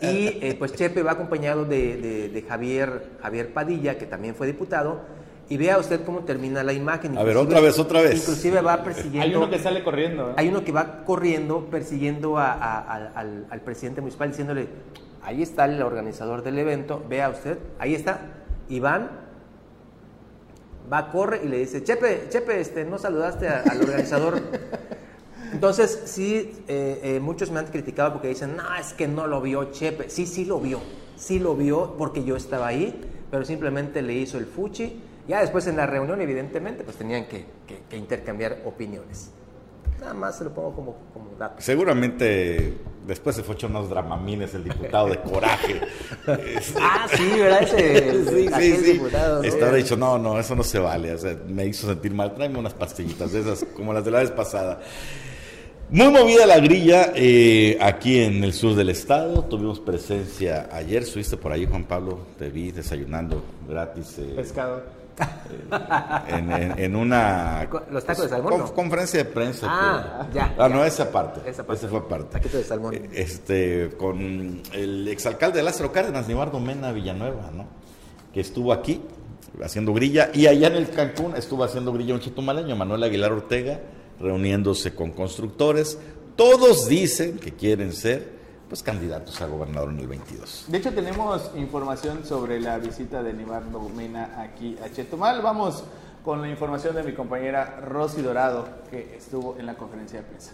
[0.00, 5.00] Y eh, pues Chepe va acompañado de, de Javier, Javier Padilla, que también fue diputado
[5.48, 7.18] y vea usted cómo termina la imagen.
[7.18, 8.20] A ver, otra vez, otra vez.
[8.20, 9.22] Inclusive va persiguiendo...
[9.22, 10.34] Hay uno que sale corriendo.
[10.36, 14.68] Hay uno que va corriendo persiguiendo al, presidente municipal diciéndole,
[15.22, 18.20] ahí está el organizador del evento, vea usted, ahí está,
[18.68, 19.10] Iván,
[20.90, 24.40] va, corre y le dice, Chepe, Chepe, este, no saludaste al organizador.
[25.52, 29.40] Entonces, sí, eh, eh, muchos me han criticado porque dicen, no, es que no lo
[29.40, 30.08] vio Chepe.
[30.08, 30.80] Sí, sí lo vio,
[31.16, 35.66] sí lo vio porque yo estaba ahí, pero simplemente le hizo el fuchi ya después
[35.66, 37.46] en la reunión, evidentemente, pues tenían que,
[37.92, 39.30] intercambiar opiniones.
[40.00, 41.62] Nada más se lo pongo como, como dato.
[41.62, 42.74] Seguramente
[43.06, 45.80] después se fue hecho unos dramamines el diputado de coraje.
[46.80, 47.62] ah, sí, ¿verdad?
[47.62, 48.92] Ese, sí, sí, sí.
[48.92, 49.48] Diputado, ¿no?
[49.48, 51.14] Estaba dicho, no, no, eso no se vale.
[51.14, 52.34] O sea, me hizo sentir mal.
[52.34, 54.80] Tráeme unas pastillitas de esas, como las de la vez pasada.
[55.90, 59.44] Muy movida la grilla eh, aquí en el sur del estado.
[59.44, 61.02] Tuvimos presencia ayer.
[61.02, 62.20] Estuviste por ahí, Juan Pablo.
[62.38, 64.18] Te vi desayunando gratis.
[64.18, 65.03] Eh, Pescado
[66.28, 71.48] en, una los tacos de salmón conferencia de prensa ah, ya, ah no esa parte
[71.48, 72.40] esa, fue parte.
[72.40, 72.94] De salmón.
[72.94, 77.66] Eh, este con el exalcalde de Lázaro Cárdenas Nibardo Mena Villanueva no
[78.32, 79.02] que estuvo aquí
[79.62, 83.80] haciendo grilla y allá en el Cancún estuvo haciendo grilla un chitumaleño Manuel Aguilar Ortega
[84.20, 85.98] reuniéndose con constructores.
[86.36, 88.33] Todos dicen que quieren ser
[88.68, 90.64] pues candidatos a gobernador en el 22.
[90.68, 95.42] De hecho tenemos información sobre la visita de Nibardo Mena aquí a Chetumal.
[95.42, 95.84] Vamos
[96.24, 100.52] con la información de mi compañera Rosy Dorado que estuvo en la conferencia de prensa.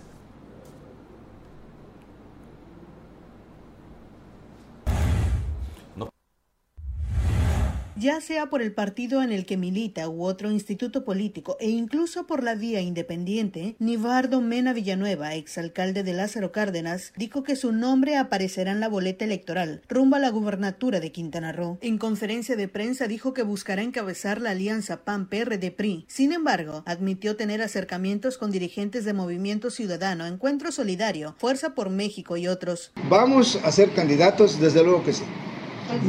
[8.00, 12.26] Ya sea por el partido en el que milita u otro instituto político e incluso
[12.26, 18.16] por la vía independiente, Nivardo Mena Villanueva, exalcalde de Lázaro Cárdenas, dijo que su nombre
[18.16, 21.78] aparecerá en la boleta electoral rumbo a la gubernatura de Quintana Roo.
[21.82, 26.06] En conferencia de prensa dijo que buscará encabezar la alianza PAN-PRD-PRI.
[26.08, 32.38] Sin embargo, admitió tener acercamientos con dirigentes de Movimiento Ciudadano, Encuentro Solidario, Fuerza por México
[32.38, 32.92] y otros.
[33.10, 35.24] Vamos a ser candidatos, desde luego que sí.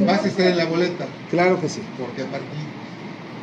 [0.06, 1.08] ¿Vas a estar en la boleta?
[1.30, 1.82] Claro que sí.
[1.98, 2.50] ¿Por qué partido?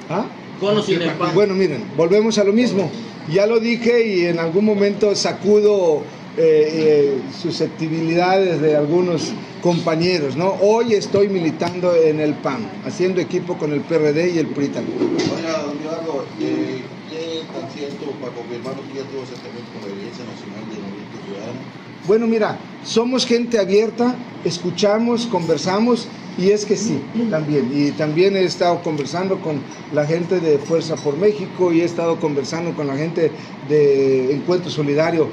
[0.09, 0.27] ¿Ah?
[0.61, 1.35] Con o sin el PAN.
[1.35, 2.91] Bueno, miren, volvemos a lo mismo.
[3.33, 6.03] Ya lo dije y en algún momento sacudo
[6.37, 10.55] eh, eh, susceptibilidades de algunos compañeros, ¿no?
[10.61, 14.99] Hoy estoy militando en el PAN, haciendo equipo con el PRD y el PRI también.
[14.99, 19.97] Oiga, don Eduardo, eh, ¿qué tan cierto para confirmar que ya tuvo acercamiento con la
[19.97, 21.59] Alianza Nacional de Movimiento Ciudadano?
[22.07, 26.07] Bueno, mira, somos gente abierta, escuchamos, conversamos
[26.39, 27.71] y es que sí, también.
[27.75, 29.61] Y también he estado conversando con
[29.93, 33.33] la gente de Fuerza por México y he estado conversando con la gente
[33.69, 35.29] de Encuentro Solidario.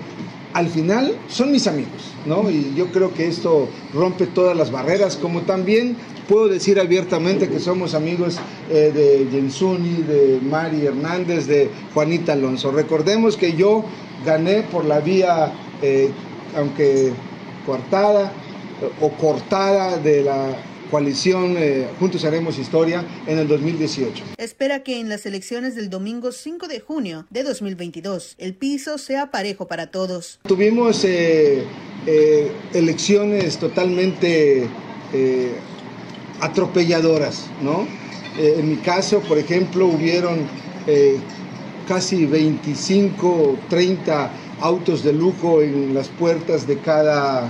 [0.54, 2.50] Al final son mis amigos, ¿no?
[2.50, 5.96] Y yo creo que esto rompe todas las barreras, como también
[6.28, 8.40] puedo decir abiertamente que somos amigos
[8.72, 12.72] eh, de Jensuni, de Mari Hernández, de Juanita Alonso.
[12.72, 13.84] Recordemos que yo
[14.26, 16.10] gané por la vía eh,
[16.58, 17.12] aunque
[17.66, 18.32] coartada
[19.02, 20.56] o cortada de la
[20.96, 24.24] coalición eh, Juntos Haremos Historia en el 2018.
[24.38, 29.30] Espera que en las elecciones del domingo 5 de junio de 2022 el piso sea
[29.30, 30.40] parejo para todos.
[30.48, 31.66] Tuvimos eh,
[32.08, 34.70] eh, elecciones totalmente
[36.40, 37.86] atropelladoras, ¿no?
[38.38, 40.48] En mi caso, por ejemplo, hubieron
[41.90, 44.32] casi 25, 30
[44.62, 47.50] autos de lujo en las puertas de cada,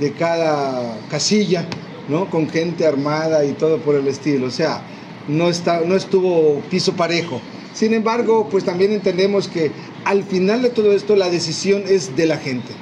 [0.00, 1.66] de cada casilla,
[2.10, 2.28] ¿no?
[2.28, 4.46] Con gente armada y todo por el estilo.
[4.46, 4.82] O sea,
[5.28, 7.40] no, está, no estuvo piso parejo.
[7.72, 9.70] Sin embargo, pues también entendemos que
[10.04, 12.72] al final de todo esto la decisión es de la gente.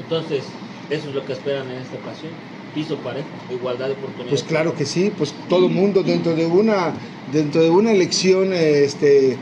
[0.00, 0.44] Entonces,
[0.88, 2.32] eso es lo que esperan en esta ocasión.
[2.74, 4.30] Piso parejo, igualdad de oportunidades.
[4.30, 6.94] Pues claro que sí, pues todo mundo dentro de una,
[7.32, 9.36] dentro de una elección este,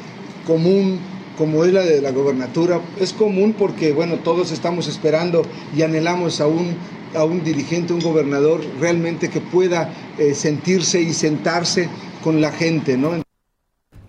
[0.46, 0.98] común
[1.36, 5.42] como es la de la gobernatura, es común porque bueno, todos estamos esperando
[5.76, 6.74] y anhelamos a un,
[7.14, 11.88] a un dirigente, un gobernador realmente que pueda eh, sentirse y sentarse
[12.22, 13.22] con la gente, ¿no?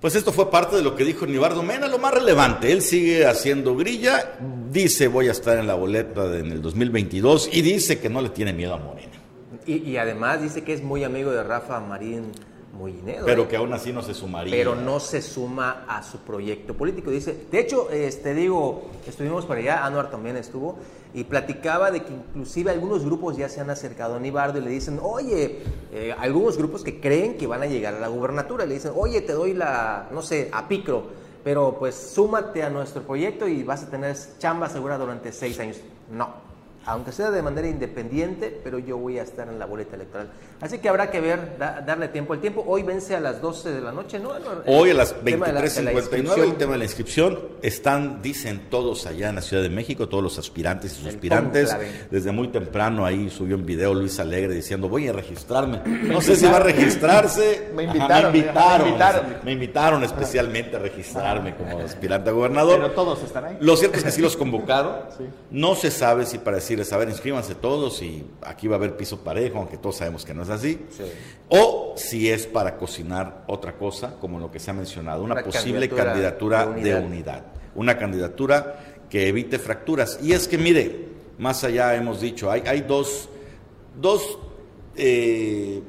[0.02, 2.72] Pues esto fue parte de lo que dijo Nibardo Mena, lo más relevante.
[2.72, 4.38] Él sigue haciendo grilla,
[4.72, 8.22] dice voy a estar en la boleta de- en el 2022 y dice que no
[8.22, 9.12] le tiene miedo a Morena.
[9.66, 12.32] Y, y además dice que es muy amigo de Rafa Marín
[12.74, 13.26] Mollinedo.
[13.26, 13.48] Pero ¿eh?
[13.48, 14.52] que aún así no se sumaría.
[14.52, 17.12] pero no se suma a su proyecto político.
[17.12, 20.78] Dice, de hecho, este digo, estuvimos por allá, Anuar también estuvo,
[21.14, 24.70] y platicaba de que inclusive algunos grupos ya se han acercado a Nibardo y le
[24.70, 28.76] dicen, oye, eh, algunos grupos que creen que van a llegar a la gubernatura, le
[28.76, 31.08] dicen, oye, te doy la, no sé, a Picro,
[31.44, 35.78] pero pues súmate a nuestro proyecto y vas a tener chamba segura durante seis años.
[36.12, 36.49] No.
[36.86, 40.30] Aunque sea de manera independiente, pero yo voy a estar en la boleta electoral.
[40.62, 42.34] Así que habrá que ver, da- darle tiempo.
[42.34, 44.32] El tiempo hoy vence a las 12 de la noche, ¿no?
[44.66, 47.40] Hoy a las El tema de la- de la 23.59 el tema de la inscripción
[47.62, 51.76] están, dicen todos allá en la Ciudad de México, todos los aspirantes y suspirantes.
[52.10, 55.82] Desde muy temprano ahí subió un video Luis Alegre diciendo voy a registrarme.
[55.86, 57.70] No sé si va a registrarse.
[57.76, 59.26] Me Ajá, invitaron, me invitaron, me invitaron.
[59.44, 62.76] me invitaron especialmente a registrarme como aspirante a gobernador.
[62.82, 63.58] Pero todos están ahí.
[63.62, 64.96] Lo cierto es que sí los convocaron.
[65.18, 65.26] Sí.
[65.52, 68.98] No se sabe si para decirles, a ver, inscríbanse todos y aquí va a haber
[68.98, 70.80] piso parejo, aunque todos sabemos que no es así.
[71.50, 75.44] O si es para cocinar otra cosa, como lo que se ha mencionado, una, Una
[75.44, 77.46] posible candidatura candidatura de unidad.
[77.76, 80.20] Una candidatura que evite fracturas.
[80.22, 83.30] Y es que, mire, más allá hemos dicho, hay, hay dos,
[84.00, 84.40] dos
[84.96, 85.82] eh,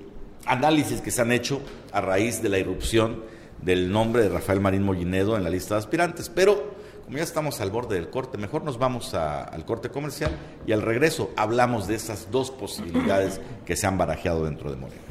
[0.47, 1.61] análisis que se han hecho
[1.93, 3.25] a raíz de la irrupción
[3.63, 6.31] del nombre de Rafael Marín Mollinedo en la lista de aspirantes.
[6.35, 6.75] Pero
[7.11, 10.31] como ya estamos al borde del corte, mejor nos vamos a- al corte comercial
[10.65, 15.03] y al regreso hablamos de esas dos posibilidades que se han barajeado dentro de Morena.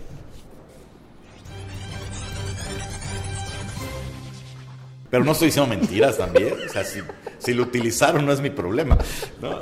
[5.10, 6.54] Pero no estoy diciendo mentiras también.
[6.66, 7.02] O sea, si,
[7.40, 8.98] si lo utilizaron no es mi problema.
[9.42, 9.60] ¿no?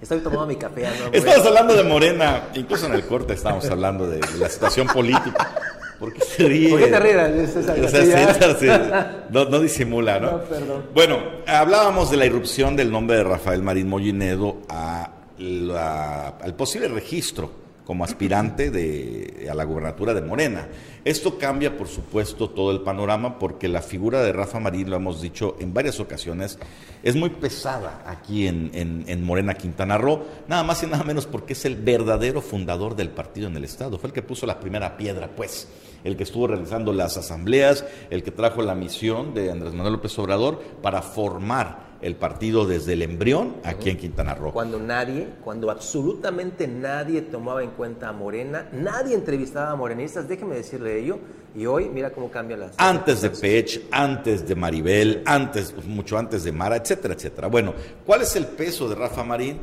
[0.00, 0.86] Estoy tomando mi café.
[0.86, 4.86] Anuar, Estamos hablando de Morena, incluso en el corte estábamos hablando de, de la situación
[4.86, 5.52] política.
[6.00, 6.70] ¿Por qué se ríe?
[6.70, 7.88] ¿Por qué te ríes, O sea?
[7.88, 10.32] César, no, no disimula, ¿no?
[10.32, 10.84] No, perdón.
[10.94, 16.88] Bueno, hablábamos de la irrupción del nombre de Rafael Marín Mollinedo a la- al posible
[16.88, 20.68] registro como aspirante de, a la gubernatura de Morena.
[21.04, 25.20] Esto cambia, por supuesto, todo el panorama porque la figura de Rafa Marín, lo hemos
[25.20, 26.56] dicho en varias ocasiones,
[27.02, 31.54] es muy pesada aquí en, en, Morena, Quintana Roo, nada más y nada menos porque
[31.54, 33.98] es el verdadero fundador del partido en el Estado.
[33.98, 35.66] Fue el que puso la primera piedra, pues,
[36.04, 40.18] el que estuvo realizando las asambleas, el que trajo la misión de Andrés Manuel López
[40.18, 44.52] Obrador para formar el partido desde el embrión aquí en Quintana Roo.
[44.52, 50.54] Cuando nadie, cuando absolutamente nadie tomaba en cuenta a Morena, nadie entrevistaba a morenistas, déjeme
[50.54, 51.18] decirle ello,
[51.54, 56.44] y hoy mira cómo cambian las Antes de Pech, antes de Maribel, antes, mucho antes
[56.44, 57.48] de Mara, etcétera, etcétera.
[57.48, 57.74] Bueno,
[58.06, 59.58] ¿cuál es el peso de Rafa Marín?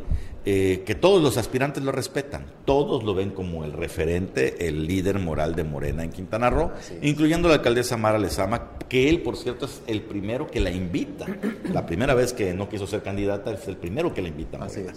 [0.49, 5.19] Eh, que todos los aspirantes lo respetan, todos lo ven como el referente, el líder
[5.19, 9.65] moral de Morena en Quintana Roo, incluyendo la alcaldesa Mara Lezama, que él, por cierto,
[9.65, 11.25] es el primero que la invita.
[11.73, 14.62] La primera vez que no quiso ser candidata, es el primero que la invita a
[14.62, 14.93] Morena.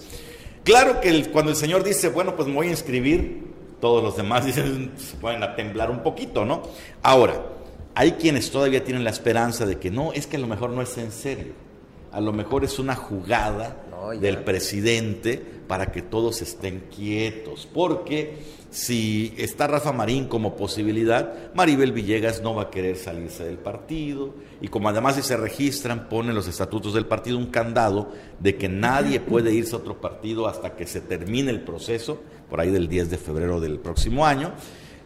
[0.63, 3.49] Claro que cuando el señor dice, bueno, pues me voy a inscribir,
[3.81, 6.63] todos los demás dicen, se pueden a temblar un poquito, ¿no?
[7.03, 7.43] Ahora,
[7.97, 10.81] hay quienes todavía tienen la esperanza de que no, es que a lo mejor no
[10.81, 11.55] es en serio,
[12.13, 13.83] a lo mejor es una jugada
[14.21, 21.91] del presidente para que todos estén quietos, porque si está Rafa Marín como posibilidad, Maribel
[21.91, 24.35] Villegas no va a querer salirse del partido.
[24.61, 28.69] Y como además si se registran, ponen los estatutos del partido un candado de que
[28.69, 32.89] nadie puede irse a otro partido hasta que se termine el proceso, por ahí del
[32.89, 34.53] 10 de febrero del próximo año,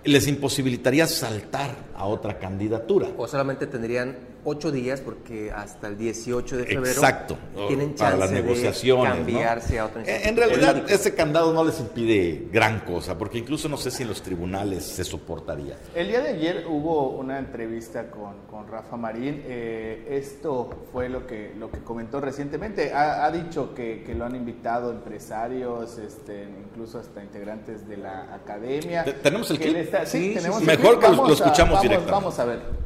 [0.04, 3.08] les imposibilitaría saltar a otra candidatura.
[3.16, 7.36] O solamente tendrían ocho días porque hasta el 18 de febrero Exacto,
[7.68, 12.48] tienen chance las negociaciones, de cambiarse a otra En realidad ese candado no les impide
[12.52, 15.76] gran cosa, porque incluso no sé si en los tribunales se soportaría.
[15.94, 19.42] El día de ayer hubo una entrevista con, con Rafa Marín.
[19.46, 22.92] Eh, esto fue lo que, lo que comentó recientemente.
[22.92, 29.04] Ha, dicho que, que, lo han invitado empresarios, este, incluso hasta integrantes de la academia.
[29.04, 29.76] ¿Tenemos el clip?
[30.04, 32.12] sí, tenemos Mejor que lo, escuchamos directamente.
[32.12, 32.83] Vamos a ver.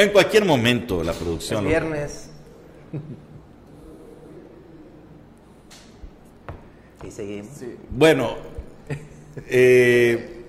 [0.00, 1.64] En cualquier momento la producción.
[1.64, 2.30] El viernes.
[7.06, 7.50] y seguimos.
[7.90, 8.36] Bueno,
[9.46, 10.40] eh,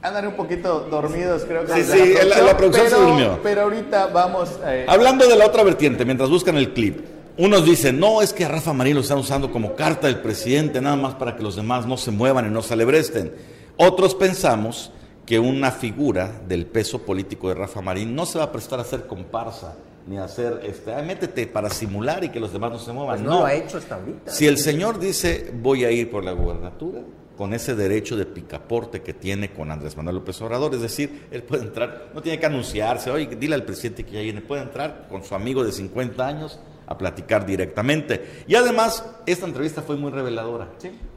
[0.00, 1.74] Andan un poquito dormidos, creo que.
[1.74, 3.38] Sí, sí, la producción, se durmió.
[3.42, 4.58] Pero ahorita vamos.
[4.64, 7.00] Eh, Hablando de la otra vertiente, mientras buscan el clip,
[7.36, 10.80] unos dicen, no, es que a Rafa Marín lo están usando como carta del presidente,
[10.80, 13.34] nada más para que los demás no se muevan y no se alebresten.
[13.76, 14.92] Otros pensamos
[15.28, 18.82] que una figura del peso político de Rafa Marín no se va a prestar a
[18.82, 22.94] hacer comparsa ni a hacer, este, métete para simular y que los demás no se
[22.94, 23.16] muevan.
[23.16, 24.32] Pues no, lo ha hecho hasta ahorita.
[24.32, 27.02] Si el señor dice voy a ir por la gubernatura,
[27.36, 31.42] con ese derecho de picaporte que tiene con Andrés Manuel López Obrador, es decir, él
[31.42, 35.08] puede entrar, no tiene que anunciarse, oye, dile al presidente que ya viene, puede entrar
[35.10, 38.44] con su amigo de 50 años a platicar directamente.
[38.48, 40.70] Y además, esta entrevista fue muy reveladora,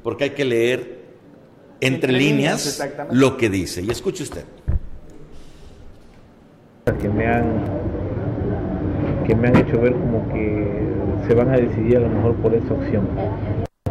[0.04, 1.00] porque hay que leer
[1.81, 3.81] entre, líneas, lo que dice.
[3.81, 4.45] Y escuche usted.
[6.99, 7.45] Que me han
[9.25, 10.67] que me han hecho ver como que
[11.27, 13.07] se van a decidir a lo mejor por esa opción.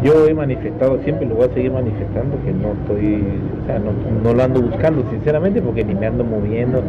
[0.02, 3.22] Yo he manifestado siempre, lo voy a seguir manifestando, que no estoy,
[3.62, 6.82] o sea, no, no, lo ando buscando sinceramente porque ni me ando moviendo,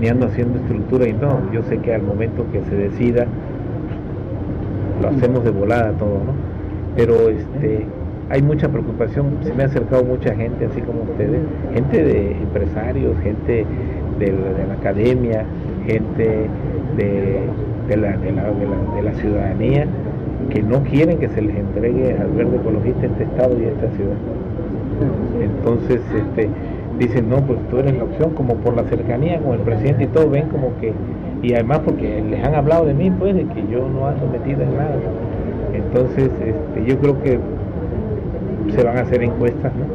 [0.00, 3.26] ni ando haciendo estructura y no, yo sé que al momento que se decida,
[5.00, 6.34] lo hacemos de volada todo, ¿no?
[6.94, 7.84] Pero este,
[8.30, 11.40] hay mucha preocupación, se me ha acercado mucha gente, así como ustedes,
[11.74, 13.66] gente de empresarios, gente
[14.18, 14.32] de
[14.68, 15.44] la, academia,
[15.86, 16.48] gente
[16.96, 19.86] de, la, de, la, ciudadanía,
[20.50, 24.16] que no quieren que se les entregue al verde ecologista este estado y esta ciudad.
[25.42, 26.48] Entonces, este,
[26.98, 30.06] dicen, no, pues tú eres la opción, como por la cercanía con el presidente y
[30.08, 30.92] todo, ven como que,
[31.42, 34.62] y además porque les han hablado de mí, pues, de que yo no ando metido
[34.62, 34.96] en nada.
[35.74, 37.38] Entonces, este, yo creo que
[38.70, 39.86] se van a hacer encuestas, ¿no?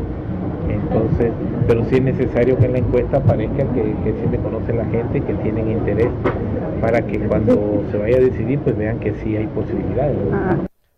[0.71, 1.31] Entonces,
[1.67, 4.85] pero sí es necesario que en la encuesta aparezca que, que sí le conoce la
[4.85, 6.09] gente, que tienen interés,
[6.81, 10.17] para que cuando se vaya a decidir, pues vean que sí hay posibilidades.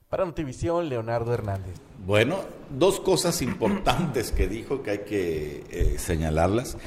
[0.09, 1.75] Para Notivisión, Leonardo Hernández.
[2.05, 2.37] Bueno,
[2.69, 6.77] dos cosas importantes que dijo que hay que eh, señalarlas.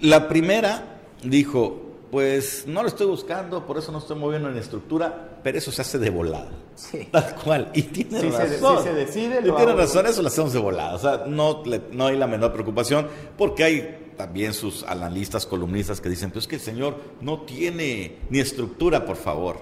[0.00, 1.80] La primera dijo,
[2.10, 5.82] pues no lo estoy buscando, por eso no estoy moviendo en estructura, pero eso se
[5.82, 6.50] hace de volada.
[7.12, 7.70] Tal cual.
[7.74, 8.78] Y tiene razón.
[8.78, 10.94] Si se decide, y tiene razón, eso lo hacemos de volada.
[10.94, 16.08] O sea, no, no hay la menor preocupación, porque hay también sus analistas, columnistas que
[16.08, 19.58] dicen, pues que el señor no tiene ni estructura, por favor.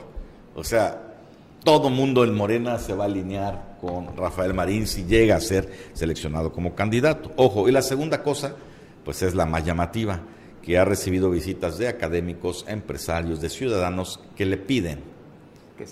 [0.54, 1.16] O sea,
[1.64, 5.68] todo mundo en Morena se va a alinear con Rafael Marín si llega a ser
[5.94, 7.32] seleccionado como candidato.
[7.34, 8.54] Ojo, y la segunda cosa,
[9.04, 10.20] pues es la más llamativa
[10.62, 15.11] que ha recibido visitas de académicos, empresarios, de ciudadanos que le piden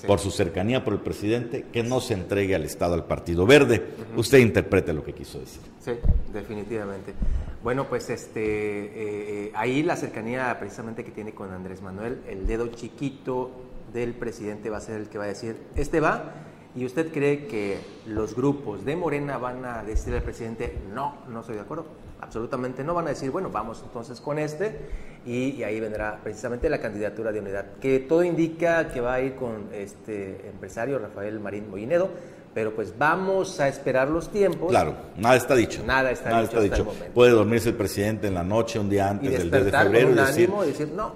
[0.07, 3.83] por su cercanía por el presidente, que no se entregue al Estado al Partido Verde.
[4.17, 5.63] Usted interprete lo que quiso decir.
[5.81, 5.93] Sí,
[6.33, 7.15] definitivamente.
[7.63, 12.47] Bueno, pues este, eh, eh, ahí la cercanía precisamente que tiene con Andrés Manuel, el
[12.47, 13.51] dedo chiquito
[13.93, 16.33] del presidente va a ser el que va a decir, este va,
[16.75, 21.41] y usted cree que los grupos de Morena van a decirle al presidente, no, no
[21.41, 21.87] estoy de acuerdo,
[22.21, 24.79] absolutamente no, van a decir, bueno, vamos entonces con este,
[25.27, 29.35] y, ahí vendrá precisamente la candidatura de unidad, que todo indica que va a ir
[29.35, 32.11] con este empresario Rafael Marín Moinedo,
[32.53, 34.71] pero pues vamos a esperar los tiempos.
[34.71, 35.83] Claro, nada está dicho.
[35.87, 36.85] Nada está dicho.
[37.15, 40.15] Puede dormirse el presidente en la noche, un día antes del 10 de febrero y
[40.15, 41.15] decir, decir no,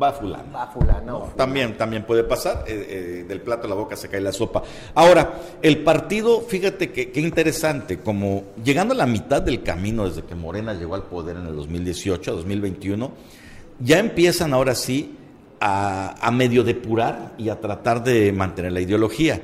[0.00, 0.52] va fulano.
[0.52, 1.32] Va fulano.
[1.36, 4.62] También, también puede pasar, eh, eh, del plato a la boca se cae la sopa.
[4.94, 10.22] Ahora, el partido, fíjate que, qué interesante, como llegando a la mitad del camino desde
[10.22, 13.10] que Morena llegó al poder en el 2018 a 2021,
[13.80, 15.16] ya empiezan ahora sí
[15.60, 19.40] a, a medio depurar y a tratar de mantener la ideología.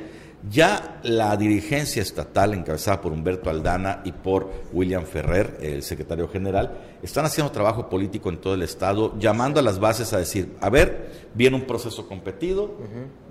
[0.49, 6.78] Ya la dirigencia estatal, encabezada por Humberto Aldana y por William Ferrer, el secretario general,
[7.03, 10.70] están haciendo trabajo político en todo el Estado, llamando a las bases a decir, a
[10.70, 12.74] ver, viene un proceso competido,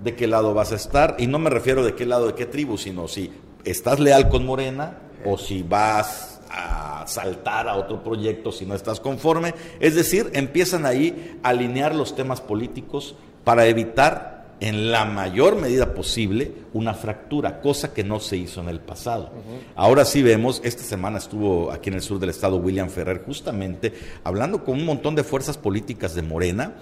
[0.02, 1.16] ¿de qué lado vas a estar?
[1.18, 3.32] Y no me refiero de qué lado, de qué tribu, sino si
[3.64, 9.00] estás leal con Morena o si vas a saltar a otro proyecto si no estás
[9.00, 9.54] conforme.
[9.80, 15.94] Es decir, empiezan ahí a alinear los temas políticos para evitar en la mayor medida
[15.94, 19.32] posible una fractura, cosa que no se hizo en el pasado.
[19.74, 23.94] Ahora sí vemos, esta semana estuvo aquí en el sur del estado William Ferrer justamente
[24.22, 26.74] hablando con un montón de fuerzas políticas de Morena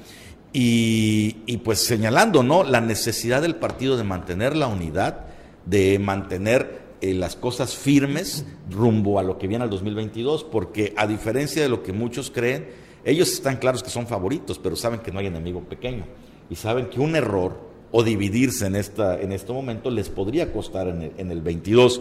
[0.52, 2.64] y, pues señalando ¿no?
[2.64, 5.26] la necesidad del partido de mantener la unidad,
[5.64, 11.06] de mantener eh, las cosas firmes rumbo a lo que viene al 2022, porque a
[11.06, 12.66] diferencia de lo que muchos creen,
[13.04, 16.06] ellos están claros que son favoritos, pero saben que no hay enemigo pequeño
[16.50, 20.88] y saben que un error o dividirse en, esta, en este momento les podría costar
[20.88, 22.00] en el, en el 22.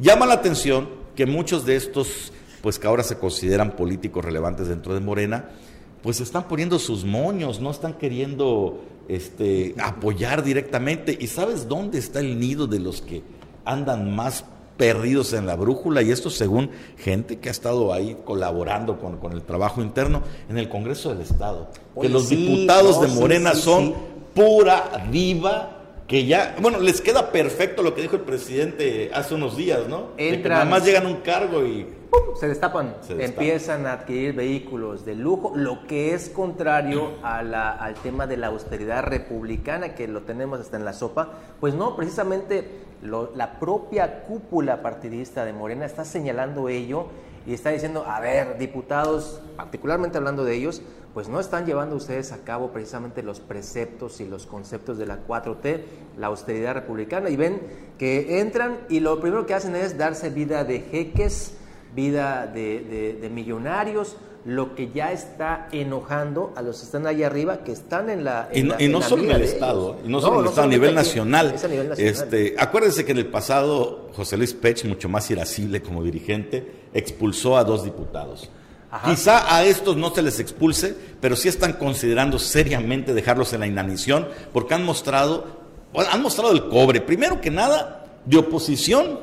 [0.00, 2.32] Llama la atención que muchos de estos,
[2.62, 5.50] pues que ahora se consideran políticos relevantes dentro de Morena,
[6.02, 11.16] pues están poniendo sus moños, no están queriendo este, apoyar directamente.
[11.18, 13.22] ¿Y sabes dónde está el nido de los que
[13.64, 14.44] andan más
[14.76, 16.02] perdidos en la brújula?
[16.02, 20.68] Y esto según gente que ha estado ahí colaborando con, el trabajo interno en el
[20.68, 21.70] Congreso del Estado.
[21.98, 23.94] que los diputados de Morena son
[24.34, 29.56] pura diva que ya, bueno, les queda perfecto lo que dijo el presidente hace unos
[29.56, 30.08] días, ¿no?
[30.18, 31.86] Entran, nada más llegan un cargo y
[32.38, 37.94] se destapan, empiezan a adquirir vehículos de lujo, lo que es contrario a la, al
[37.94, 41.30] tema de la austeridad republicana que lo tenemos hasta en la sopa,
[41.60, 47.06] pues no, precisamente la propia cúpula partidista de Morena está señalando ello
[47.46, 50.82] y está diciendo, a ver, diputados, particularmente hablando de ellos,
[51.12, 55.26] pues no están llevando ustedes a cabo precisamente los preceptos y los conceptos de la
[55.26, 55.82] 4T,
[56.18, 57.60] la austeridad republicana, y ven
[57.98, 61.56] que entran y lo primero que hacen es darse vida de jeques,
[61.94, 67.72] vida de, millonarios, lo que ya está enojando a los que están allá arriba, que
[67.72, 68.48] están en la...
[68.52, 71.54] y no, solo en el Estado, y no, solo en el Estado, a nivel, nacional.
[71.96, 77.56] Este, acuérdense que en el pasado José Luis Pech, mucho más irascible como dirigente, expulsó
[77.56, 78.50] a dos diputados.
[79.04, 83.66] Quizá a estos no se les expulse, pero sí están considerando seriamente dejarlos en la
[83.66, 85.46] inanición porque han mostrado,
[85.94, 87.00] han mostrado el cobre.
[87.00, 89.18] Primero que nada, de oposición.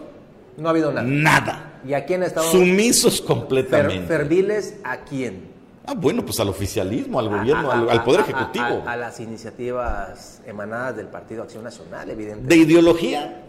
[0.58, 1.08] No ha habido nada.
[1.08, 1.71] Nada.
[1.86, 2.50] ¿Y a quién estado?
[2.52, 4.08] Sumisos completamente.
[4.08, 5.52] ¿Ferviles a quién?
[5.86, 8.84] Ah, bueno, pues al oficialismo, al gobierno, al, Poder Ejecutivo.
[8.86, 12.56] A, las iniciativas emanadas del Partido Acción Nacional, evidentemente.
[12.56, 13.44] De ideología,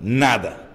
[0.00, 0.68] nada.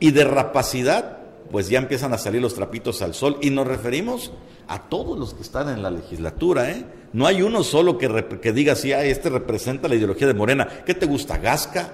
[0.00, 1.18] Y de rapacidad,
[1.50, 4.32] pues ya empiezan a salir los trapitos al sol y nos referimos
[4.66, 6.84] a todos los que están en la legislatura, ¿eh?
[7.12, 10.66] No hay uno solo que, que diga si ah, este representa la ideología de Morena.
[10.84, 11.38] ¿Qué te gusta?
[11.38, 11.92] Gasca,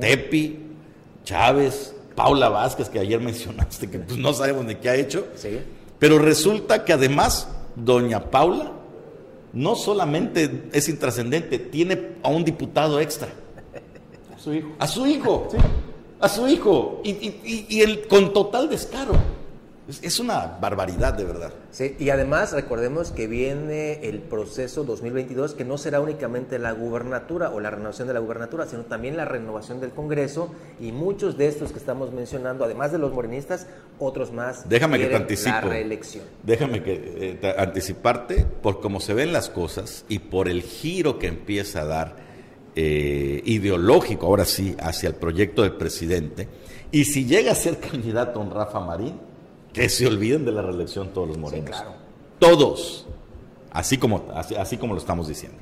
[0.00, 0.58] Tepi,
[1.24, 5.26] Chávez, Paula Vázquez, que ayer mencionaste, que pues no sabemos de qué ha hecho.
[5.34, 5.60] Sí.
[5.98, 8.72] Pero resulta que además, doña Paula
[9.52, 13.28] no solamente es intrascendente, tiene a un diputado extra.
[14.34, 14.68] A su hijo.
[14.78, 15.48] A su hijo.
[15.50, 15.56] Sí
[16.20, 19.12] a su hijo y, y, con total descaro.
[19.88, 21.50] Es, una barbaridad de verdad.
[21.70, 27.48] Sí, y además recordemos que viene el proceso 2022 que no será únicamente la gubernatura
[27.48, 31.48] o la renovación de la gubernatura, sino también la renovación del Congreso y muchos de
[31.48, 33.66] estos que estamos mencionando, además de los morenistas,
[33.98, 34.68] otros más.
[34.68, 35.54] Déjame que te anticipo.
[35.54, 36.24] La reelección.
[36.42, 41.28] Déjame que eh, anticiparte por cómo se ven las cosas y por el giro que
[41.28, 42.16] empieza a dar
[42.76, 46.46] eh, ideológico, ahora sí, hacia el proyecto del presidente.
[46.92, 49.27] Y si llega a ser candidato don Rafa Marín,
[49.72, 51.76] que se olviden de la reelección todos los morenos.
[52.38, 53.06] Todos.
[53.70, 55.58] Así como, así, como lo estamos diciendo.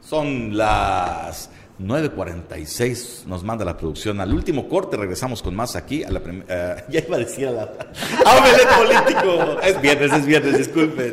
[0.00, 1.50] Son las
[1.80, 4.20] 9.46 nos manda la producción.
[4.20, 6.04] Al último corte regresamos con más aquí.
[6.04, 7.72] A la eh, ya iba a decir a la...
[8.24, 9.60] ¡Ah, omelette político!
[9.62, 11.12] Es viernes, es viernes, disculpen.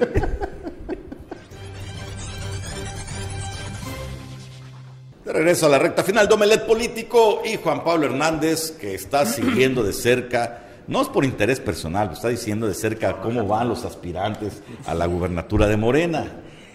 [5.26, 9.26] De regreso a la recta final de Omelet Político y Juan Pablo Hernández, que está
[9.26, 13.86] siguiendo de cerca, no es por interés personal, está diciendo de cerca cómo van los
[13.86, 16.26] aspirantes a la gubernatura de Morena.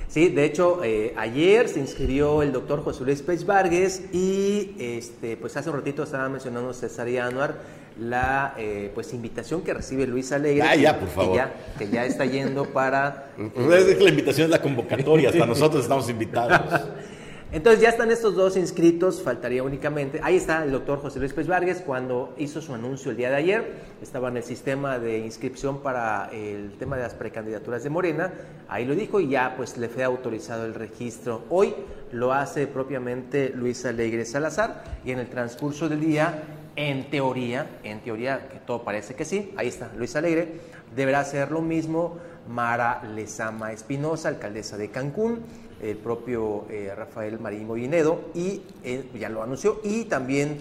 [0.08, 5.36] Sí, de hecho, eh, ayer se inscribió el doctor José Luis Pech Vargas y este,
[5.36, 7.54] pues hace un ratito estaba mencionando César y Anuar
[8.00, 10.66] la eh, pues invitación que recibe Luis Alegre.
[10.66, 11.36] Ah, ya, por que favor.
[11.36, 13.30] ya- Que ya, está yendo para...
[13.54, 16.80] Que la invitación es la convocatoria, hasta nosotros estamos invitados.
[17.52, 21.48] Entonces ya están estos dos inscritos, faltaría únicamente, ahí está el doctor José Luis Pérez
[21.48, 25.82] Vargas cuando hizo su anuncio el día de ayer, estaba en el sistema de inscripción
[25.82, 28.32] para el tema de las precandidaturas de Morena,
[28.68, 31.42] ahí lo dijo y ya pues le fue autorizado el registro.
[31.50, 31.74] Hoy
[32.12, 36.44] lo hace propiamente Luis Alegre Salazar y en el transcurso del día,
[36.76, 40.60] en teoría, en teoría que todo parece que sí, ahí está Luis Alegre,
[40.94, 42.18] deberá hacer lo mismo
[42.50, 45.40] Mara Lezama Espinosa, alcaldesa de Cancún,
[45.80, 50.58] el propio eh, Rafael Marín Movinedo, y él ya lo anunció, y también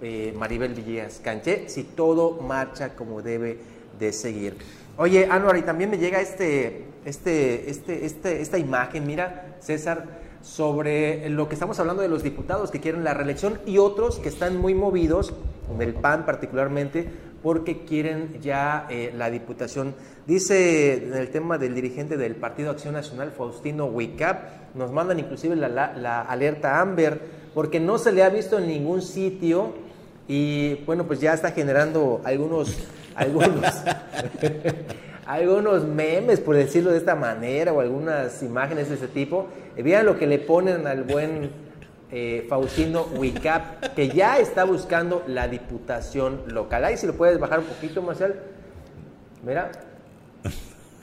[0.00, 3.58] eh, Maribel Villegas Canché, si todo marcha como debe
[3.98, 4.56] de seguir.
[4.96, 11.28] Oye, Anuar, y también me llega este, este, este, este, esta imagen, mira, César, sobre
[11.30, 14.56] lo que estamos hablando de los diputados que quieren la reelección y otros que están
[14.56, 15.32] muy movidos,
[15.68, 17.08] con el PAN particularmente,
[17.42, 19.94] porque quieren ya eh, la diputación.
[20.26, 25.56] Dice en el tema del dirigente del Partido Acción Nacional, Faustino Huicap, nos mandan inclusive
[25.56, 27.20] la, la- la alerta Amber,
[27.54, 29.74] porque no se le ha visto en ningún sitio
[30.28, 32.76] y bueno, pues ya está generando algunos,
[33.16, 33.60] algunos,
[35.26, 39.46] algunos memes, por decirlo de esta manera, o algunas imágenes de ese tipo.
[39.76, 41.50] Eh, vean lo que le ponen al buen
[42.14, 46.84] eh, Faustino Huicap, que ya está buscando la diputación local.
[46.84, 48.38] Ahí si lo puedes bajar un poquito, Marcial.
[49.42, 49.72] Mira.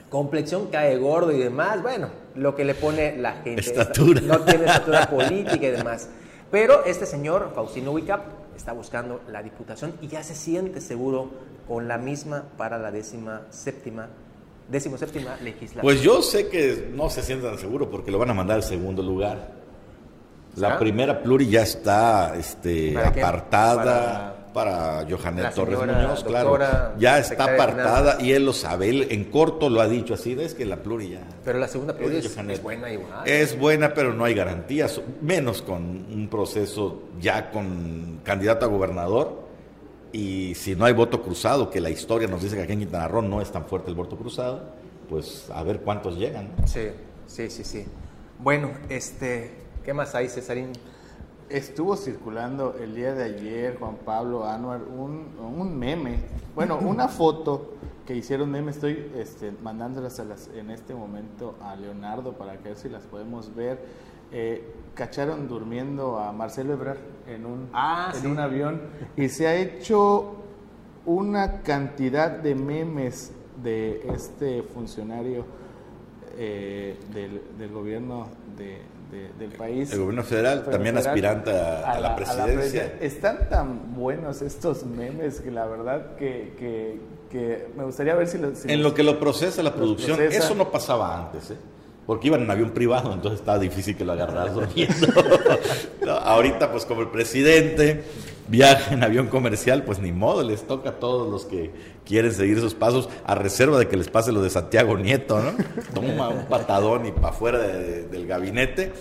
[0.08, 1.82] Complexión cae gordo y demás.
[1.82, 3.60] Bueno, lo que le pone la gente.
[3.60, 4.20] Estatura.
[4.20, 6.08] No tiene estatura política y demás.
[6.50, 8.22] Pero este señor, Faustino Huicap,
[8.56, 11.30] está buscando la diputación y ya se siente seguro
[11.66, 14.08] con la misma para la décima séptima,
[14.68, 15.82] décimo séptima legislatura.
[15.82, 19.02] Pues yo sé que no se sientan seguros porque lo van a mandar al segundo
[19.02, 19.59] lugar.
[20.60, 20.78] La ¿Será?
[20.78, 26.58] primera pluri ya está este, ¿Para apartada para, Johanet La Torres Muñoz, claro.
[26.98, 28.88] Ya está apartada y él lo sabe.
[28.88, 31.94] Él en corto lo ha dicho así, es que la pluri ya Pero la segunda
[31.94, 32.62] pluri Es Johanet.
[32.62, 33.28] buena igual.
[33.28, 39.48] es buena, pero no hay garantías, menos con un proceso ya con candidato a gobernador.
[40.12, 43.06] Y si no hay voto cruzado, que la historia nos dice que aquí en Quintana
[43.06, 44.64] Roo no es tan fuerte el voto cruzado,
[45.08, 46.50] pues a ver cuántos llegan.
[46.58, 46.66] ¿no?
[46.66, 46.88] Sí,
[47.26, 47.86] sí, sí, sí.
[48.40, 49.52] Bueno, este,
[49.84, 50.72] ¿qué más hay, Cesarín?
[51.48, 56.18] Estuvo circulando el día de ayer, Juan Pablo Anuar, un, un meme,
[56.54, 57.74] bueno, una foto
[58.06, 62.70] que hicieron meme, estoy este, mandándolas a las, en este momento a Leonardo para que
[62.70, 63.78] ver si las podemos ver.
[64.32, 64.64] Eh,
[64.94, 68.26] cacharon durmiendo a Marcelo Ebrard en un, Ah, en sí.
[68.28, 68.80] un avión
[69.16, 70.36] y se ha hecho
[71.04, 75.44] una cantidad de memes de este funcionario
[76.36, 79.92] eh, del, del gobierno de- de- del país.
[79.92, 82.94] El gobierno federal, también aspirante a- a la presidencia.
[83.00, 87.00] Están tan buenos estos memes que la verdad que, que,
[87.30, 88.58] que me gustaría ver si los...
[88.58, 90.44] si En los- lo que lo procesa la producción, procesa.
[90.44, 91.56] eso no pasaba antes, ¿eh?
[92.06, 94.52] Porque iban en avión privado, entonces estaba difícil que lo agarraras.
[96.04, 98.02] No, ahorita, pues como el presidente
[98.50, 101.70] viaja en avión comercial, pues ni modo, les toca a todos los que
[102.04, 105.52] quieren seguir esos pasos, a reserva de que les pase lo de Santiago Nieto, ¿no?
[105.94, 108.92] Toma un patadón y para afuera de- del gabinete.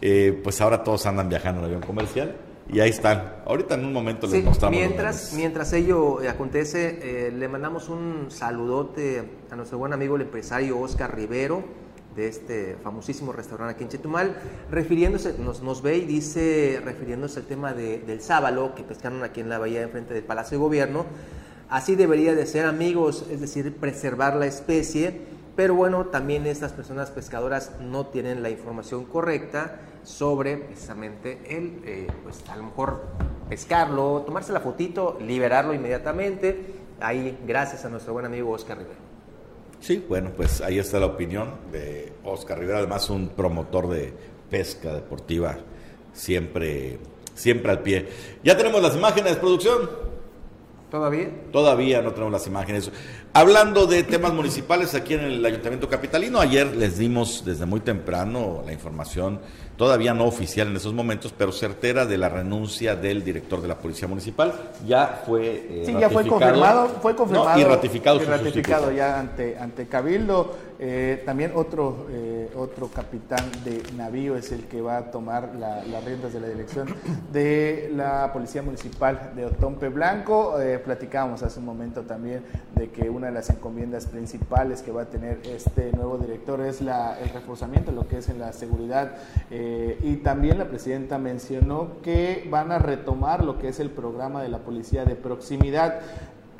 [0.00, 2.34] Eh, pues ahora todos andan viajando en avión comercial
[2.72, 3.34] y ahí están.
[3.46, 4.76] Ahorita en un momento les Sí, mostramos.
[4.78, 6.98] mientras, mientras ello acontece,
[7.28, 11.62] eh, le mandamos un saludote a nuestro buen amigo el empresario Oscar Rivero
[12.14, 14.36] de este famosísimo restaurante aquí en Chetumal,
[14.70, 19.40] refiriéndose, nos, nos ve y dice, refiriéndose al tema de- del sábalo que pescaron aquí
[19.40, 21.06] en la bahía enfrente del Palacio de Gobierno,
[21.70, 25.20] así debería de ser amigos, es decir, preservar la especie,
[25.56, 32.06] pero bueno, también estas personas pescadoras no tienen la información correcta sobre precisamente el, eh,
[32.22, 33.02] pues a lo mejor
[33.48, 36.74] pescarlo, tomarse la fotito, liberarlo inmediatamente.
[37.00, 38.96] Ahí, gracias a nuestro buen amigo Oscar Rivera.
[39.82, 44.14] Sí, bueno, pues ahí está la opinión de Oscar Rivera, además un promotor de
[44.48, 45.58] pesca deportiva,
[46.12, 47.00] siempre,
[47.34, 48.08] siempre al pie.
[48.44, 49.90] Ya tenemos las imágenes, producción.
[50.88, 51.30] ¿Todavía?
[51.50, 52.92] Todavía no tenemos las imágenes.
[53.32, 58.62] Hablando de temas municipales aquí en el Ayuntamiento Capitalino, ayer les dimos desde muy temprano
[58.64, 59.40] la información,
[59.82, 63.76] todavía no oficial en esos momentos, pero certera de la renuncia del director de la
[63.80, 64.54] Policía Municipal.
[64.86, 67.58] Ya fue eh, Sí, ya fue confirmado, fue confirmado.
[67.58, 68.22] y ratificado.
[68.22, 70.54] Y ratificado ya ante, ante Cabildo.
[70.84, 76.04] Eh, también otro, eh, otro capitán de navío es el que va a tomar las
[76.04, 76.88] riendas de la dirección
[77.32, 80.60] de la Policía Municipal de Otompe Blanco.
[80.60, 82.42] Eh, platicábamos hace un momento también
[82.74, 86.80] de que una de las encomiendas principales que va a tener este nuevo director es
[86.80, 89.12] la, el reforzamiento, lo que es en la seguridad.
[89.50, 94.48] y también la presidenta mencionó que van a retomar lo que es el programa de
[94.48, 96.00] la policía de proximidad.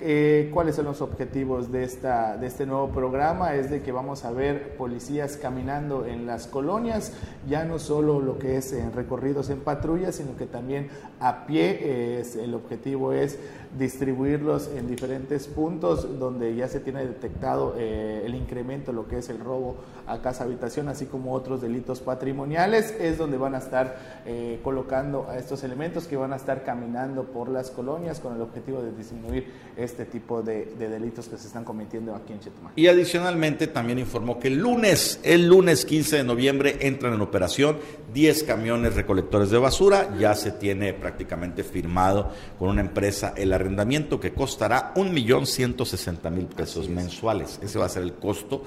[0.04, 3.54] Eh, ¿Cuáles son los objetivos de, esta, de este nuevo programa?
[3.54, 7.12] Es de que vamos a ver policías caminando en las colonias,
[7.48, 10.88] ya no solo lo que es en recorridos en patrullas, sino que también
[11.20, 12.20] a pie.
[12.42, 13.38] El objetivo es
[13.78, 19.28] distribuirlos en diferentes puntos donde ya se tiene detectado eh, el incremento, lo que es
[19.28, 19.76] el robo
[20.06, 25.28] a casa habitación, así como otros delitos patrimoniales, es donde van a estar eh, colocando
[25.28, 28.92] a estos elementos que van a estar caminando por las colonias con el objetivo de
[28.92, 32.72] disminuir este tipo de, delitos que se están cometiendo aquí en Chetumal.
[32.76, 37.78] Y adicionalmente también informó que el lunes, el lunes 15 de noviembre, entran en operación
[38.12, 44.20] 10 camiones recolectores de basura, ya se tiene prácticamente firmado con una empresa el arrendamiento
[44.20, 47.58] que costará un millón ciento sesenta mil pesos mensuales.
[47.62, 48.62] Ese va a ser el costo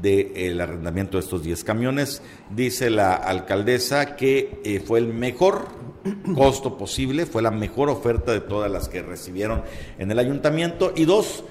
[0.00, 2.22] del arrendamiento de estos 10 camiones.
[2.50, 5.68] Dice la alcaldesa que eh, fue el mejor
[6.34, 9.62] costo posible, fue la mejor oferta de todas las que recibieron
[9.98, 10.92] en el ayuntamiento.
[10.96, 11.44] Y dos,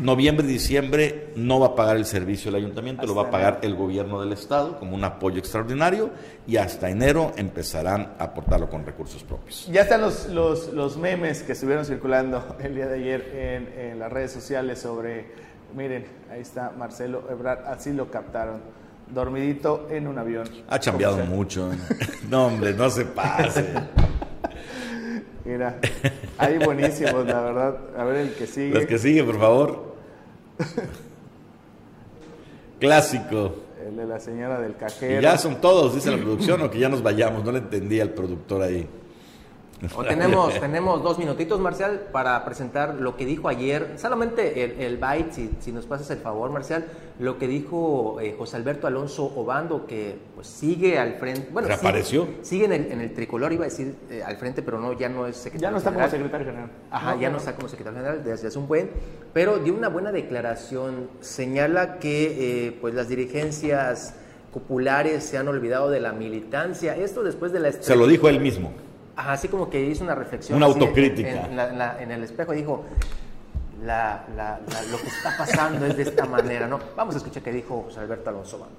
[0.00, 3.60] noviembre y diciembre no va a pagar el servicio el ayuntamiento, lo va a pagar
[3.62, 6.10] el gobierno del estado como un apoyo extraordinario
[6.46, 9.68] y hasta enero empezarán a aportarlo con recursos propios.
[9.70, 13.98] Ya están los, los, los memes que estuvieron circulando el día de ayer en, en
[13.98, 15.26] las redes sociales sobre,
[15.74, 18.60] miren, ahí está Marcelo Ebrard, así lo captaron
[19.14, 20.48] dormidito en un avión.
[20.68, 21.70] Ha cambiado mucho.
[22.28, 23.66] no, hombre, no se pase.
[25.44, 25.78] Mira,
[26.38, 27.78] hay buenísimos, la verdad.
[27.96, 28.74] A ver el que sigue.
[28.74, 29.94] Los que sigue, por favor.
[32.78, 33.56] Clásico.
[33.86, 35.20] El de la señora del cajero.
[35.20, 37.44] Y ya son todos, dice la producción, o que ya nos vayamos.
[37.44, 38.86] No le entendía al productor ahí.
[39.96, 44.98] O tenemos, tenemos dos minutitos, Marcial, para presentar lo que dijo ayer, solamente el, el
[44.98, 46.84] byte, si, si, nos pasas el favor, Marcial,
[47.18, 51.48] lo que dijo eh, José Alberto Alonso Obando, que pues sigue al frente.
[51.50, 52.28] Bueno, ¿Reapareció?
[52.42, 55.08] Sigue, en, el, en, el, tricolor, iba a decir eh, al frente, pero no, ya
[55.08, 56.70] no es secretario Ya no está como secretario general.
[56.90, 58.90] Ajá, ya no, está como secretario general desde hace un buen,
[59.32, 61.08] pero dio una buena declaración.
[61.20, 64.14] Señala que eh, pues las dirigencias
[64.52, 66.96] populares se han olvidado de la militancia.
[66.96, 67.72] Esto después de la...
[67.72, 68.72] Se lo dijo él mismo
[69.28, 70.56] así como que hizo una reflexión.
[70.56, 71.48] Una autocrítica.
[72.00, 72.84] En, el espejo dijo,
[73.82, 76.78] lo que está pasando es de esta manera, ¿no?
[76.96, 78.76] Vamos a escuchar qué dijo José Alberto Alonso Bando.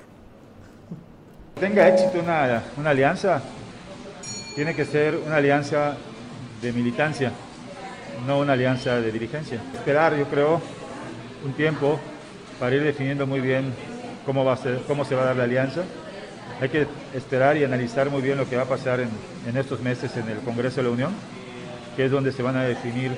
[1.60, 3.42] Tenga éxito una, una alianza,
[4.56, 5.96] tiene que ser una alianza
[6.62, 7.32] de militancia,
[8.26, 9.62] no una alianza de dirigencia.
[9.74, 10.62] Esperar, yo creo,
[11.46, 12.00] un tiempo
[12.60, 13.74] para ir definiendo muy bien
[14.26, 15.84] cómo, va a ser, cómo se va a dar la alianza
[16.62, 16.86] hay que
[17.16, 20.38] esperar y analizar muy bien lo que va a pasar en, estos meses en el
[20.38, 21.12] Congreso de la Unión,
[21.96, 23.12] que es donde se van a definir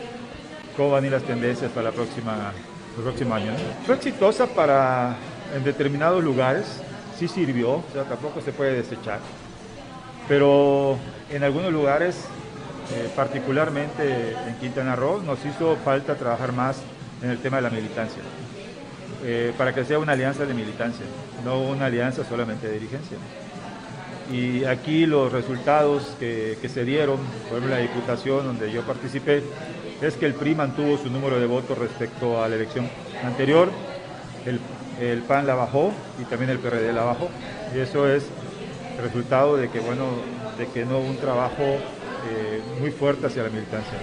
[0.77, 2.53] cómo van a ir las tendencias para la próxima,
[2.97, 3.51] el próximo año.
[3.85, 5.17] Fue exitosa para
[5.53, 6.81] en determinados lugares,
[7.19, 9.19] sí sirvió, o sea, tampoco se puede desechar,
[10.29, 10.97] pero
[11.29, 12.15] en algunos lugares,
[12.95, 16.77] eh, particularmente en Quintana Roo, nos hizo falta trabajar más
[17.21, 18.23] en el tema de la militancia.
[19.26, 21.05] Eh, para que sea una alianza de militancia,
[21.45, 23.17] no una alianza solamente de dirigencia.
[24.30, 27.17] Y aquí los resultados que, se dieron,
[27.47, 29.43] por ejemplo, la Diputación donde yo participé,
[30.01, 32.89] es que el PRI mantuvo su número de votos respecto a la elección
[33.24, 33.69] anterior,
[34.99, 37.30] el, PAN la bajó y también el PRD la bajó.
[37.74, 38.26] Y eso es
[39.01, 40.07] resultado de que, bueno,
[40.57, 43.97] de que no hubo un trabajo eh, muy fuerte hacia la militancia.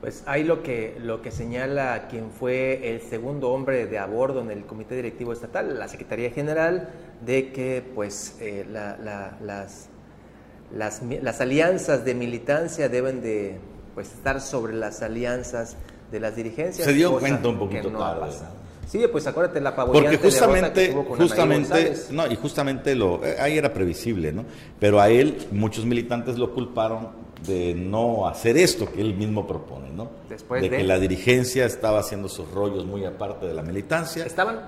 [0.00, 4.40] Pues hay lo que, lo que señala quien fue el segundo hombre de a bordo
[4.40, 6.88] en el Comité Directivo Estatal, la Secretaría General,
[7.24, 9.90] de que pues eh, las,
[10.72, 13.58] las, alianzas de militancia deben de
[13.94, 15.76] pues, estar sobre las alianzas
[16.10, 16.86] de las dirigencias.
[16.86, 18.30] Se dio cuenta un poquito tarde.
[18.86, 24.32] Sí, pues acuérdate la Porque justamente, justamente, no, y justamente lo, eh, ahí era previsible,
[24.32, 24.44] ¿no?
[24.80, 29.90] Pero a él muchos militantes lo culparon de no hacer esto que él mismo propone,
[29.90, 30.10] ¿no?
[30.28, 34.24] Después de, que la dirigencia estaba haciendo sus rollos muy aparte de la militancia.
[34.24, 34.60] ¿Estaban?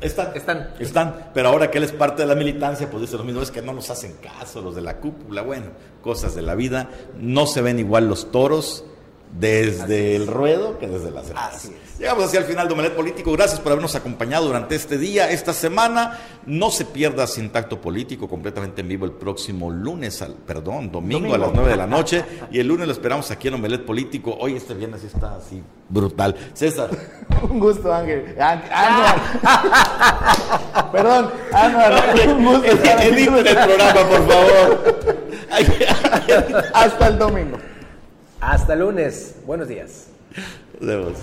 [0.00, 0.32] Están.
[0.34, 0.70] Están.
[0.78, 1.30] Están.
[1.34, 3.60] Pero ahora que él es parte de la militancia, pues dice lo mismo, es que
[3.60, 5.42] no nos hacen caso los de la cúpula.
[5.42, 5.66] Bueno,
[6.02, 6.88] cosas de la vida.
[7.18, 8.84] No se ven igual los toros
[9.32, 11.70] desde el ruedo que desde las gradas.
[11.98, 13.30] Llegamos hacia el final de Omelet Político.
[13.32, 16.18] Gracias por habernos acompañado durante este día, esta semana.
[16.46, 21.34] No se pierda Sin Tacto Político completamente en vivo el próximo lunes, al, perdón, domingo,
[21.34, 22.24] a las 9 de la noche.
[22.50, 24.34] Y el lunes lo esperamos aquí en Omelet Político.
[24.40, 26.34] Hoy este viernes está así brutal.
[26.54, 26.88] César.
[27.42, 28.34] Un gusto, Ángel.
[28.40, 29.20] Anuar.
[30.92, 32.14] Perdón, Anuar.
[32.28, 32.64] Un gusto.
[32.64, 35.00] El programa, por favor.
[36.72, 37.58] Hasta el domingo.
[38.40, 39.34] Hasta lunes.
[39.44, 40.06] Buenos días.
[40.80, 41.18] Nos vemos.